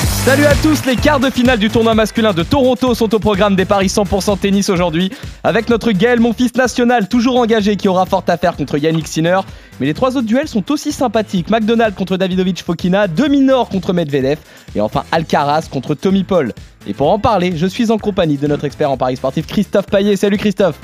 Salut 0.00 0.44
à 0.44 0.54
tous, 0.54 0.84
les 0.86 0.96
quarts 0.96 1.20
de 1.20 1.30
finale 1.30 1.58
du 1.58 1.68
tournoi 1.70 1.94
masculin 1.94 2.32
de 2.32 2.42
Toronto 2.42 2.94
sont 2.94 3.14
au 3.14 3.18
programme 3.18 3.56
des 3.56 3.64
paris 3.64 3.86
100% 3.86 4.38
tennis 4.38 4.68
aujourd'hui. 4.68 5.10
Avec 5.44 5.68
notre 5.68 5.92
Gaël, 5.92 6.20
mon 6.20 6.32
fils 6.32 6.54
national, 6.54 7.08
toujours 7.08 7.36
engagé, 7.38 7.76
qui 7.76 7.88
aura 7.88 8.06
fort 8.06 8.24
à 8.28 8.36
faire 8.36 8.56
contre 8.56 8.78
Yannick 8.78 9.08
Sinner. 9.08 9.40
Mais 9.78 9.86
les 9.86 9.94
trois 9.94 10.16
autres 10.16 10.26
duels 10.26 10.48
sont 10.48 10.70
aussi 10.70 10.92
sympathiques. 10.92 11.50
McDonald 11.50 11.94
contre 11.94 12.16
Davidovic 12.16 12.62
Fokina, 12.62 13.08
Dominor 13.08 13.68
contre 13.68 13.92
Medvedev 13.92 14.38
et 14.74 14.80
enfin 14.80 15.04
Alcaraz 15.12 15.68
contre 15.70 15.94
Tommy 15.94 16.24
Paul. 16.24 16.52
Et 16.86 16.94
pour 16.94 17.10
en 17.10 17.18
parler, 17.18 17.52
je 17.56 17.66
suis 17.66 17.90
en 17.90 17.98
compagnie 17.98 18.36
de 18.36 18.46
notre 18.46 18.64
expert 18.64 18.90
en 18.90 18.96
paris 18.96 19.16
sportif 19.16 19.46
Christophe 19.46 19.86
Paillet. 19.86 20.16
Salut 20.16 20.38
Christophe. 20.38 20.78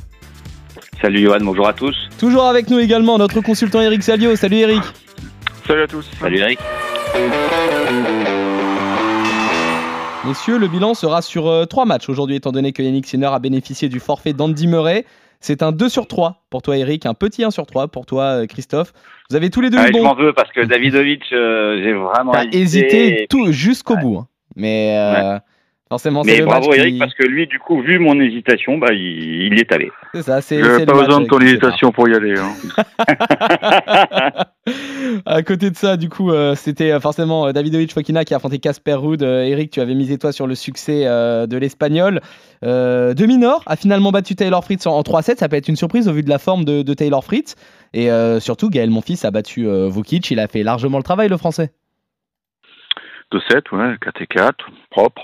Salut 1.01 1.21
Johan, 1.21 1.41
bonjour 1.43 1.69
à 1.69 1.73
tous. 1.73 1.95
Toujours 2.19 2.47
avec 2.47 2.71
nous 2.71 2.79
également 2.79 3.19
notre 3.19 3.41
consultant 3.41 3.81
Eric 3.81 4.03
Salio. 4.03 4.35
Salut 4.35 4.57
Eric. 4.57 4.83
Salut 5.67 5.83
à 5.83 5.87
tous. 5.87 6.07
Salut 6.21 6.39
Eric. 6.39 6.59
Messieurs, 10.29 10.59
le 10.59 10.67
bilan 10.69 10.95
sera 10.95 11.23
sur 11.23 11.47
euh, 11.47 11.65
trois 11.67 11.85
matchs 11.85 12.09
aujourd'hui, 12.09 12.37
étant 12.37 12.51
donné 12.53 12.73
que 12.73 12.83
Yannick 12.83 13.07
Sinner 13.07 13.27
a 13.27 13.39
bénéficié 13.39 13.89
du 13.89 14.01
forfait 14.01 14.33
d'Andy 14.33 14.67
Murray. 14.67 15.05
C'est 15.41 15.63
un 15.63 15.71
2 15.71 15.89
sur 15.89 16.09
3 16.09 16.43
pour 16.51 16.63
toi, 16.63 16.77
Eric, 16.77 17.07
un 17.07 17.15
petit 17.15 17.45
1 17.45 17.51
sur 17.51 17.67
3 17.67 17.89
pour 17.89 18.07
toi, 18.07 18.23
euh, 18.43 18.47
Christophe. 18.47 18.93
Vous 19.31 19.37
avez 19.37 19.51
tous 19.51 19.61
les 19.61 19.71
deux 19.71 19.79
Ah, 19.79 19.85
eu 19.85 19.89
je 19.89 19.93
bon. 19.93 20.03
m'en 20.03 20.15
veux 20.15 20.33
parce 20.33 20.51
que 20.51 20.63
Davidovic, 20.65 21.23
euh, 21.33 21.81
j'ai 21.83 21.93
vraiment 21.93 22.33
T'as 22.33 22.45
hésité 22.53 23.27
tout 23.31 23.53
jusqu'au 23.53 23.95
Ouais. 23.95 24.01
bout. 24.01 24.17
hein. 24.19 24.27
Mais 24.57 24.97
euh, 24.99 25.39
forcément, 25.89 26.25
c'est 26.25 26.33
Mais 26.33 26.39
le 26.39 26.47
bravo 26.47 26.71
match 26.71 26.79
Eric 26.79 26.95
qui- 26.95 26.99
parce 26.99 27.15
que 27.15 27.25
lui, 27.25 27.47
du 27.47 27.59
coup, 27.59 27.81
vu 27.83 27.99
mon 27.99 28.19
hésitation, 28.21 28.79
bah, 28.79 28.93
il, 28.93 29.53
il 29.53 29.57
y 29.59 29.61
est 29.61 29.71
allé. 29.73 29.91
C'est 30.15 30.23
ça, 30.23 30.41
c'est. 30.41 30.59
J'avais 30.59 30.79
c'est 30.79 30.87
pas 30.87 30.93
le 30.95 30.99
besoin 31.01 31.19
match 31.21 31.25
de 31.29 31.31
ton 31.31 31.41
hésitation 31.41 31.93
pour 31.93 32.09
y 32.09 32.15
aller. 32.15 32.35
hein. 32.39 32.53
à 35.27 35.43
côté 35.43 35.71
de 35.71 35.77
ça, 35.77 35.97
du 35.97 36.09
coup, 36.09 36.31
euh, 36.31 36.55
c'était 36.55 36.93
euh, 36.93 37.01
forcément 37.01 37.47
euh, 37.47 37.53
Davidovic 37.53 37.93
Fokina 37.93 38.25
qui 38.25 38.35
a 38.35 38.39
affronté 38.39 38.59
Casper 38.59 38.95
Ruud. 38.95 39.23
Eric, 39.23 39.71
tu 39.71 39.81
avais 39.81 39.95
misé 39.95 40.19
toi 40.19 40.33
sur 40.33 40.47
le 40.47 40.55
succès 40.55 41.05
de 41.05 41.57
l'Espagnol. 41.57 42.21
Dominor 42.63 43.63
a 43.67 43.77
finalement 43.77 44.13
battu 44.13 44.35
Taylor 44.35 44.65
Fritz 44.65 44.87
en, 44.87 44.97
en 44.97 45.03
3-7. 45.03 45.37
Ça 45.37 45.49
peut 45.49 45.57
être 45.57 45.69
une 45.69 45.77
surprise 45.77 46.09
au 46.09 46.13
vu 46.13 46.23
de 46.23 46.29
la 46.29 46.39
forme 46.39 46.65
de, 46.65 46.95
Taylor 46.95 47.25
Fritz. 47.25 47.55
Et 47.93 48.09
surtout, 48.41 48.71
Gaël 48.71 48.91
Monfils 48.91 49.25
a 49.25 49.31
battu 49.31 49.67
Vukic. 49.89 50.31
Il 50.31 50.41
a 50.41 50.49
fait 50.49 50.63
largement 50.63 50.99
le 50.99 51.05
travail, 51.05 51.29
le 51.29 51.37
français. 51.37 51.73
2-7, 53.33 53.77
ouais, 53.77 53.97
4 54.01 54.23
et 54.23 54.27
4, 54.27 54.67
propre. 54.91 55.23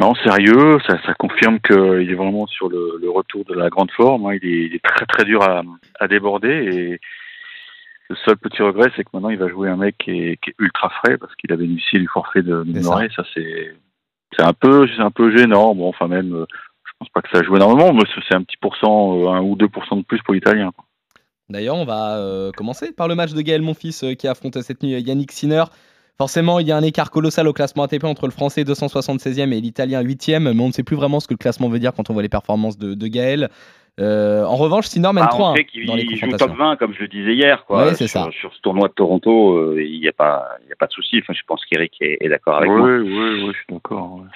Non, 0.00 0.14
sérieux, 0.22 0.78
ça, 0.86 0.96
confirme 1.18 1.58
qu'il 1.58 2.08
est 2.10 2.14
vraiment 2.14 2.46
sur 2.46 2.68
le, 2.68 3.10
retour 3.10 3.44
de 3.44 3.54
la 3.54 3.68
grande 3.68 3.90
forme. 3.90 4.26
hein. 4.26 4.38
Il, 4.40 4.48
est, 4.48 4.66
il 4.66 4.74
est 4.74 4.84
très 4.84 5.06
très 5.06 5.24
dur 5.24 5.42
à, 5.42 5.62
à 5.98 6.06
déborder 6.06 6.48
et 6.48 7.00
le 8.08 8.16
seul 8.24 8.36
petit 8.36 8.62
regret, 8.62 8.90
c'est 8.96 9.04
que 9.04 9.10
maintenant 9.12 9.30
il 9.30 9.38
va 9.38 9.48
jouer 9.48 9.68
un 9.68 9.76
mec 9.76 9.96
qui 9.98 10.10
est, 10.10 10.36
qui 10.42 10.50
est 10.50 10.54
ultra 10.58 10.90
frais 10.90 11.18
parce 11.18 11.34
qu'il 11.36 11.52
a 11.52 11.56
bénéficié 11.56 11.98
du 11.98 12.08
forfait 12.08 12.42
de 12.42 12.62
Murray. 12.64 13.08
Ça, 13.14 13.24
c'est 13.34 13.74
c'est 14.36 14.44
un 14.44 14.52
peu 14.52 14.86
c'est 14.96 15.02
un 15.02 15.10
peu 15.10 15.36
gênant. 15.36 15.74
Bon, 15.74 15.88
enfin 15.88 16.08
même, 16.08 16.34
euh, 16.34 16.46
je 16.84 16.92
pense 16.98 17.08
pas 17.10 17.22
que 17.22 17.28
ça 17.32 17.42
joue 17.42 17.56
énormément, 17.56 17.92
mais 17.92 18.02
c'est 18.28 18.34
un 18.34 18.42
petit 18.42 18.56
pourcent, 18.56 19.18
euh, 19.18 19.28
un 19.28 19.42
ou 19.42 19.56
2% 19.56 19.98
de 19.98 20.02
plus 20.02 20.20
pour 20.22 20.34
l'Italien. 20.34 20.72
D'ailleurs, 21.48 21.76
on 21.76 21.84
va 21.84 22.18
euh, 22.18 22.50
commencer 22.52 22.92
par 22.92 23.08
le 23.08 23.14
match 23.14 23.32
de 23.32 23.40
Gaël 23.40 23.62
Monfils 23.62 24.00
euh, 24.02 24.14
qui 24.14 24.28
affronte 24.28 24.60
cette 24.60 24.82
nuit 24.82 25.00
Yannick 25.00 25.32
Sinner. 25.32 25.64
Forcément, 26.18 26.58
il 26.58 26.66
y 26.66 26.72
a 26.72 26.76
un 26.76 26.82
écart 26.82 27.10
colossal 27.10 27.46
au 27.46 27.52
classement 27.52 27.84
ATP 27.84 28.04
entre 28.04 28.26
le 28.26 28.32
français 28.32 28.64
276e 28.64 29.52
et 29.52 29.60
l'italien 29.60 30.02
8e, 30.02 30.52
mais 30.52 30.62
on 30.62 30.68
ne 30.68 30.72
sait 30.72 30.82
plus 30.82 30.96
vraiment 30.96 31.20
ce 31.20 31.28
que 31.28 31.34
le 31.34 31.38
classement 31.38 31.68
veut 31.68 31.78
dire 31.78 31.92
quand 31.94 32.10
on 32.10 32.12
voit 32.12 32.22
les 32.22 32.28
performances 32.28 32.76
de, 32.76 32.94
de 32.94 33.06
Gaël. 33.06 33.48
Euh, 33.98 34.44
en 34.44 34.56
revanche, 34.56 34.86
Sinner 34.86 35.12
mène 35.12 35.24
Ah, 35.26 35.30
3 35.32 35.50
on 35.50 35.56
sait 35.56 35.64
qu'il 35.64 35.86
dans 35.86 35.94
les 35.96 36.16
joue 36.16 36.28
top 36.36 36.56
20, 36.56 36.76
comme 36.76 36.92
je 36.94 37.00
le 37.00 37.08
disais 37.08 37.34
hier. 37.34 37.64
Quoi. 37.64 37.86
Ouais, 37.86 37.94
c'est 37.94 38.06
sur, 38.06 38.24
ça. 38.24 38.30
sur 38.30 38.54
ce 38.54 38.60
tournoi 38.60 38.88
de 38.88 38.92
Toronto, 38.92 39.56
euh, 39.56 39.82
il 39.82 40.00
n'y 40.00 40.08
a, 40.08 40.12
pas- 40.12 40.48
il 40.66 40.72
a 40.72 40.76
pas 40.76 40.86
de 40.86 40.92
souci. 40.92 41.18
Enfin, 41.20 41.32
je 41.32 41.42
pense 41.46 41.64
qu'Eric 41.66 41.94
est, 42.00 42.18
est 42.20 42.28
d'accord 42.28 42.56
avec 42.58 42.70
Oui, 42.70 42.76
moi. 42.76 42.86
oui, 42.98 43.08
oui, 43.42 43.46
je 43.48 43.56
suis 43.58 43.64
d'accord. 43.70 44.16
ouais. 44.16 44.28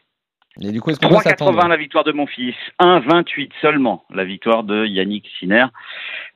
Et 0.61 0.71
du 0.71 0.83
coup, 0.83 0.91
est-ce 0.91 1.01
qu'on 1.01 1.09
peut 1.09 1.15
3,80 1.15 1.23
s'attendre 1.23 1.67
la 1.67 1.77
victoire 1.77 2.05
de 2.05 2.13
mon 2.13 2.27
fils, 2.27 2.55
1,28 2.79 3.51
seulement 3.63 4.05
la 4.15 4.25
victoire 4.25 4.65
de 4.65 4.85
Yannick 4.85 5.27
Sinner. 5.39 5.65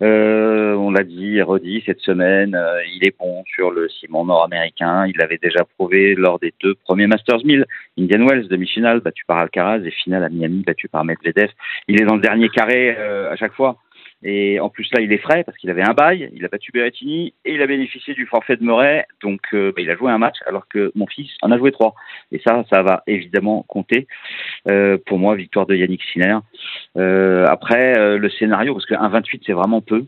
Euh, 0.03 0.75
on 0.75 0.91
l'a 0.91 1.05
dit 1.05 1.43
redit 1.43 1.83
cette 1.85 2.01
semaine, 2.01 2.55
euh, 2.55 2.83
il 2.95 3.07
est 3.07 3.15
bon 3.19 3.45
sur 3.55 3.71
le 3.71 3.91
ciment 3.91 4.25
nord-américain. 4.25 5.07
Il 5.07 5.17
l'avait 5.19 5.39
déjà 5.39 5.65
prouvé 5.77 6.15
lors 6.15 6.39
des 6.39 6.55
deux 6.63 6.75
premiers 6.75 7.07
Masters 7.07 7.45
1000. 7.45 7.67
Indian 7.99 8.27
Wells, 8.27 8.49
demi-finale, 8.49 9.01
battu 9.01 9.25
par 9.27 9.37
Alcaraz, 9.37 9.81
et 9.85 9.91
finale 9.91 10.25
à 10.25 10.31
Miami, 10.31 10.63
battu 10.67 10.89
par 10.89 11.05
Medvedev. 11.05 11.51
Il 11.89 12.01
est 12.01 12.07
dans 12.07 12.17
le 12.17 12.23
dernier 12.23 12.49
carré 12.49 12.97
euh, 12.99 13.31
à 13.31 13.37
chaque 13.37 13.53
fois. 13.53 13.77
Et 14.23 14.59
en 14.61 14.71
plus 14.71 14.89
là, 14.93 15.01
il 15.01 15.13
est 15.13 15.19
frais 15.19 15.45
parce 15.45 15.57
qu'il 15.59 15.71
avait 15.71 15.87
un 15.87 15.93
bail, 15.93 16.31
il 16.35 16.45
a 16.45 16.49
battu 16.49 16.73
Berrettini 16.73 17.35
et 17.45 17.55
il 17.55 17.63
a 17.63 17.67
bénéficié 17.67 18.15
du 18.15 18.27
forfait 18.27 18.57
de 18.57 18.65
Murray. 18.65 19.07
Donc 19.23 19.41
euh, 19.53 19.73
bah, 19.77 19.83
il 19.83 19.91
a 19.91 19.97
joué 19.97 20.11
un 20.11 20.19
match 20.19 20.37
alors 20.47 20.67
que 20.69 20.91
mon 20.95 21.07
fils 21.07 21.31
en 21.43 21.51
a 21.51 21.59
joué 21.59 21.71
trois. 21.71 21.95
Et 22.33 22.41
ça, 22.45 22.65
ça 22.71 22.83
va 22.83 23.03
évidemment 23.07 23.65
compter. 23.69 24.07
Euh, 24.69 24.97
pour 25.05 25.19
moi, 25.19 25.37
victoire 25.37 25.67
de 25.67 25.77
Yannick 25.77 26.03
Sinner. 26.13 26.39
Euh, 26.97 27.45
après, 27.47 28.17
le 28.19 28.31
scénario, 28.31 28.73
parce 28.75 28.87
qu'un 28.87 29.09
28, 29.09 29.43
c'est 29.47 29.53
vraiment 29.53 29.81
peu. 29.81 30.07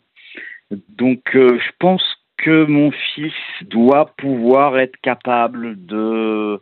Donc, 0.89 1.21
je 1.35 1.71
pense 1.79 2.03
que 2.39 2.65
mon 2.65 2.91
fils 3.15 3.33
doit 3.63 4.13
pouvoir 4.17 4.79
être 4.79 4.97
capable 5.03 5.85
de 5.87 6.61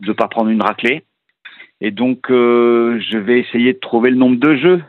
ne 0.00 0.12
pas 0.12 0.28
prendre 0.28 0.50
une 0.50 0.62
raclée. 0.62 1.04
Et 1.80 1.90
donc, 1.90 2.26
je 2.28 3.18
vais 3.18 3.40
essayer 3.40 3.74
de 3.74 3.78
trouver 3.78 4.10
le 4.10 4.16
nombre 4.16 4.38
de 4.38 4.56
jeux. 4.56 4.82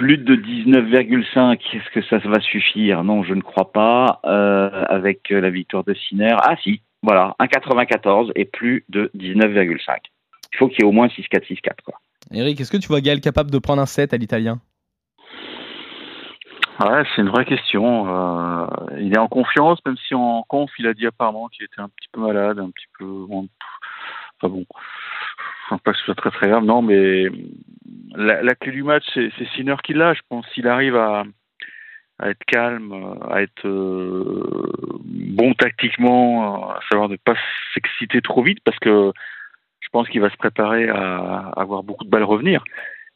Euh, 0.00 0.06
plus 0.06 0.18
de 0.18 0.34
19,5, 0.34 1.60
est-ce 1.74 1.90
que 1.90 2.02
ça 2.06 2.18
va 2.18 2.40
suffire? 2.40 3.04
Non, 3.04 3.22
je 3.22 3.34
ne 3.34 3.42
crois 3.42 3.72
pas. 3.72 4.20
Euh, 4.24 4.84
avec 4.88 5.28
la 5.30 5.50
victoire 5.50 5.84
de 5.84 5.94
Sinner. 5.94 6.36
Ah 6.42 6.56
si, 6.62 6.82
voilà, 7.02 7.34
1,94 7.40 8.32
et 8.34 8.44
plus 8.44 8.84
de 8.88 9.10
19,5. 9.14 9.96
Il 10.52 10.58
faut 10.58 10.68
qu'il 10.68 10.80
y 10.80 10.82
ait 10.82 10.88
au 10.88 10.92
moins 10.92 11.08
6-4, 11.08 11.46
6-4. 11.46 11.70
Quoi. 11.84 11.94
Eric, 12.32 12.60
est-ce 12.60 12.70
que 12.70 12.76
tu 12.76 12.88
vois 12.88 13.00
Gaël 13.00 13.20
capable 13.20 13.50
de 13.50 13.58
prendre 13.58 13.82
un 13.82 13.86
7 13.86 14.12
à 14.12 14.16
l'italien? 14.16 14.60
Ouais, 16.80 17.02
c'est 17.14 17.20
une 17.20 17.28
vraie 17.28 17.44
question. 17.44 18.06
Euh, 18.08 18.66
il 18.98 19.12
est 19.12 19.18
en 19.18 19.28
confiance, 19.28 19.78
même 19.84 19.96
si 20.08 20.14
en 20.14 20.42
conf, 20.48 20.70
il 20.78 20.86
a 20.86 20.94
dit 20.94 21.06
apparemment 21.06 21.48
qu'il 21.48 21.66
était 21.66 21.80
un 21.80 21.88
petit 21.88 22.08
peu 22.10 22.20
malade, 22.22 22.58
un 22.58 22.70
petit 22.70 22.86
peu. 22.98 23.26
Bon, 23.28 23.48
enfin 24.40 24.52
bon, 24.52 24.64
je 25.70 25.76
pas 25.76 25.92
que 25.92 25.98
ce 25.98 26.04
soit 26.04 26.14
très 26.14 26.30
très 26.30 26.48
grave, 26.48 26.64
non, 26.64 26.82
mais 26.82 27.26
la, 28.14 28.42
la 28.42 28.54
clé 28.54 28.72
du 28.72 28.82
match, 28.82 29.04
c'est 29.14 29.48
Sinner 29.54 29.76
qui 29.84 29.94
l'a. 29.94 30.14
Je 30.14 30.20
pense 30.28 30.46
s'il 30.52 30.66
arrive 30.66 30.96
à, 30.96 31.24
être 32.22 32.44
calme, 32.46 33.16
à 33.30 33.42
être 33.42 33.66
euh, 33.66 34.70
bon 35.04 35.54
tactiquement, 35.54 36.70
à 36.70 36.80
savoir 36.90 37.08
ne 37.08 37.16
pas 37.16 37.34
s'exciter 37.74 38.20
trop 38.20 38.42
vite, 38.42 38.58
parce 38.64 38.78
que 38.78 39.12
je 39.80 39.88
pense 39.90 40.08
qu'il 40.08 40.20
va 40.20 40.30
se 40.30 40.36
préparer 40.36 40.88
à, 40.88 41.52
à 41.56 41.60
avoir 41.60 41.82
beaucoup 41.82 42.04
de 42.04 42.10
balles 42.10 42.24
revenir. 42.24 42.62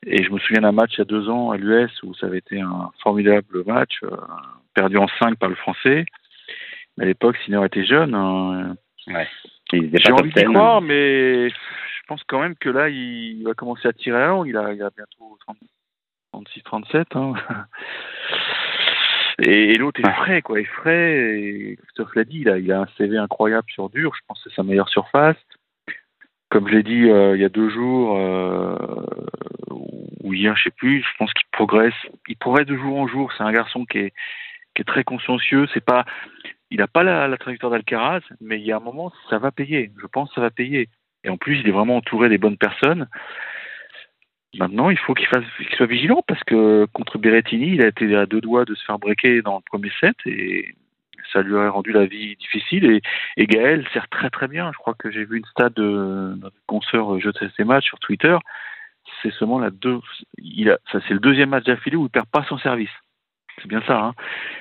Et 0.07 0.23
je 0.23 0.31
me 0.31 0.39
souviens 0.39 0.63
d'un 0.63 0.73
match 0.73 0.93
il 0.95 0.99
y 0.99 1.03
a 1.03 1.07
deux 1.07 1.29
ans 1.29 1.51
à 1.51 1.57
l'US 1.57 1.91
où 2.03 2.15
ça 2.15 2.27
avait 2.27 2.39
été 2.39 2.61
un 2.61 2.91
formidable 3.03 3.65
match, 3.67 4.01
euh, 4.05 4.17
perdu 4.75 4.99
en 4.99 5.09
5 5.19 5.39
par 5.39 5.49
le 5.49 5.55
Français. 5.55 6.05
À 7.01 7.05
l'époque, 7.05 7.37
Sinner 7.45 7.65
était 7.65 7.85
jeune. 7.85 8.15
hein. 8.15 8.77
Était 9.09 9.99
J'ai 10.05 10.13
envie 10.13 10.31
d'y 10.33 10.41
10, 10.41 10.45
croire, 10.47 10.81
mais 10.81 11.49
je 11.51 12.07
pense 12.07 12.23
quand 12.25 12.41
même 12.41 12.55
que 12.57 12.69
là, 12.69 12.89
il 12.89 13.43
va 13.45 13.55
commencer 13.55 13.89
à 13.89 13.93
tirer 13.93 14.23
à 14.23 14.29
long. 14.29 14.45
Il 14.45 14.57
a, 14.57 14.73
il 14.73 14.83
a 14.83 14.91
bientôt 14.91 15.37
30 15.47 15.57
36, 16.33 16.63
37. 16.65 17.17
Hein. 17.17 17.35
Et, 19.43 19.73
et 19.73 19.75
l'autre 19.75 20.01
est 20.01 20.07
Ouais. 20.07 20.13
frais, 20.15 20.43
quoi. 20.43 20.61
Il 20.61 20.63
est 20.63 20.67
frais. 20.67 21.39
Et 21.41 21.77
Christophe 21.83 22.15
l'a 22.15 22.25
dit, 22.25 22.39
il 22.41 22.49
a, 22.49 22.59
il 22.59 22.71
a 22.71 22.81
un 22.83 22.87
CV 22.97 23.19
incroyable 23.19 23.67
sur 23.69 23.91
dur. 23.91 24.13
Je 24.15 24.21
pense 24.29 24.43
que 24.43 24.49
c'est 24.49 24.55
sa 24.57 24.63
meilleure 24.63 24.89
surface. 24.89 25.37
Comme 26.51 26.69
je 26.69 26.75
l'ai 26.75 26.83
dit 26.85 27.11
euh, 27.11 27.35
il 27.35 27.43
y 27.43 27.45
a 27.45 27.49
deux 27.49 27.69
jours, 27.69 28.17
euh, 28.17 28.77
ou 30.23 30.33
hier, 30.35 30.55
je 30.57 30.63
sais 30.65 30.71
plus, 30.71 31.03
je 31.03 31.17
pense 31.19 31.33
qu'il 31.33 31.47
progresse. 31.51 31.95
Il 32.29 32.37
progresse 32.37 32.67
de 32.67 32.77
jour 32.77 32.97
en 32.97 33.09
jour. 33.09 33.33
C'est 33.37 33.43
un 33.43 33.51
garçon 33.51 33.85
qui 33.87 33.99
est, 33.99 34.13
qui 34.77 34.83
est 34.83 34.85
très 34.85 35.03
consciencieux. 35.03 35.67
C'est 35.75 35.85
pas, 35.85 36.05
il 36.71 36.79
n'a 36.79 36.87
pas 36.87 37.03
la, 37.03 37.29
la 37.29 37.37
trajectoire 37.37 37.71
d'Alcaraz, 37.71 38.23
mais 38.41 38.59
il 38.59 38.67
y 38.67 38.73
a 38.73 38.77
un 38.77 38.81
moment, 38.81 39.13
ça 39.31 39.39
va 39.39 39.51
payer. 39.51 39.93
Je 40.01 40.07
pense 40.07 40.29
que 40.31 40.37
ça 40.37 40.41
va 40.41 40.51
payer. 40.51 40.89
Et 41.25 41.31
en 41.31 41.37
plus, 41.37 41.61
il 41.61 41.69
est 41.69 41.73
vraiment 41.73 41.97
entouré 41.97 42.29
des 42.29 42.39
bonnes 42.39 42.59
personnes. 42.59 43.09
Maintenant, 44.59 44.91
il 44.91 44.99
faut 44.99 45.15
qu'il 45.15 45.27
soit 45.77 45.87
vigilant 45.87 46.23
parce 46.27 46.43
que 46.45 46.87
contre 46.93 47.19
Berrettini, 47.19 47.75
il 47.75 47.83
a 47.83 47.89
été 47.89 48.15
à 48.15 48.27
deux 48.27 48.41
doigts 48.41 48.65
de 48.65 48.75
se 48.75 48.85
faire 48.85 48.99
breaker 48.99 49.43
dans 49.43 49.57
le 49.57 49.63
premier 49.67 49.91
set 50.01 50.15
et 50.27 50.77
ça 51.33 51.43
lui 51.43 51.55
aurait 51.55 51.69
rendu 51.69 51.93
la 51.93 52.07
vie 52.07 52.37
difficile. 52.37 53.01
Et, 53.37 53.47
Gaël 53.47 53.87
sert 53.93 54.09
très 54.09 54.31
très 54.31 54.47
bien. 54.47 54.71
Je 54.73 54.79
crois 54.79 54.95
que 54.95 55.11
j'ai 55.11 55.25
vu 55.25 55.39
une 55.39 55.45
stat 55.47 55.71
de 55.71 56.37
notre 56.41 56.57
consoeur 56.67 57.19
Je 57.19 57.31
teste 57.31 57.57
ses 57.57 57.65
matchs 57.65 57.87
sur 57.87 57.99
Twitter. 57.99 58.37
C'est 59.23 59.33
seulement 59.33 59.59
la 59.59 59.71
deux. 59.71 59.99
Il 60.39 60.71
a, 60.71 60.79
ça 60.93 61.01
c'est 61.09 61.15
le 61.15 61.21
deuxième 61.21 61.51
match 61.51 61.65
d'affilée 61.65 61.97
où 61.97 62.07
il 62.07 62.11
perd 62.11 62.27
pas 62.27 62.45
son 62.49 62.59
service. 62.59 62.91
C'est 63.61 63.69
bien 63.69 63.83
ça. 63.87 63.99
Hein 63.99 64.15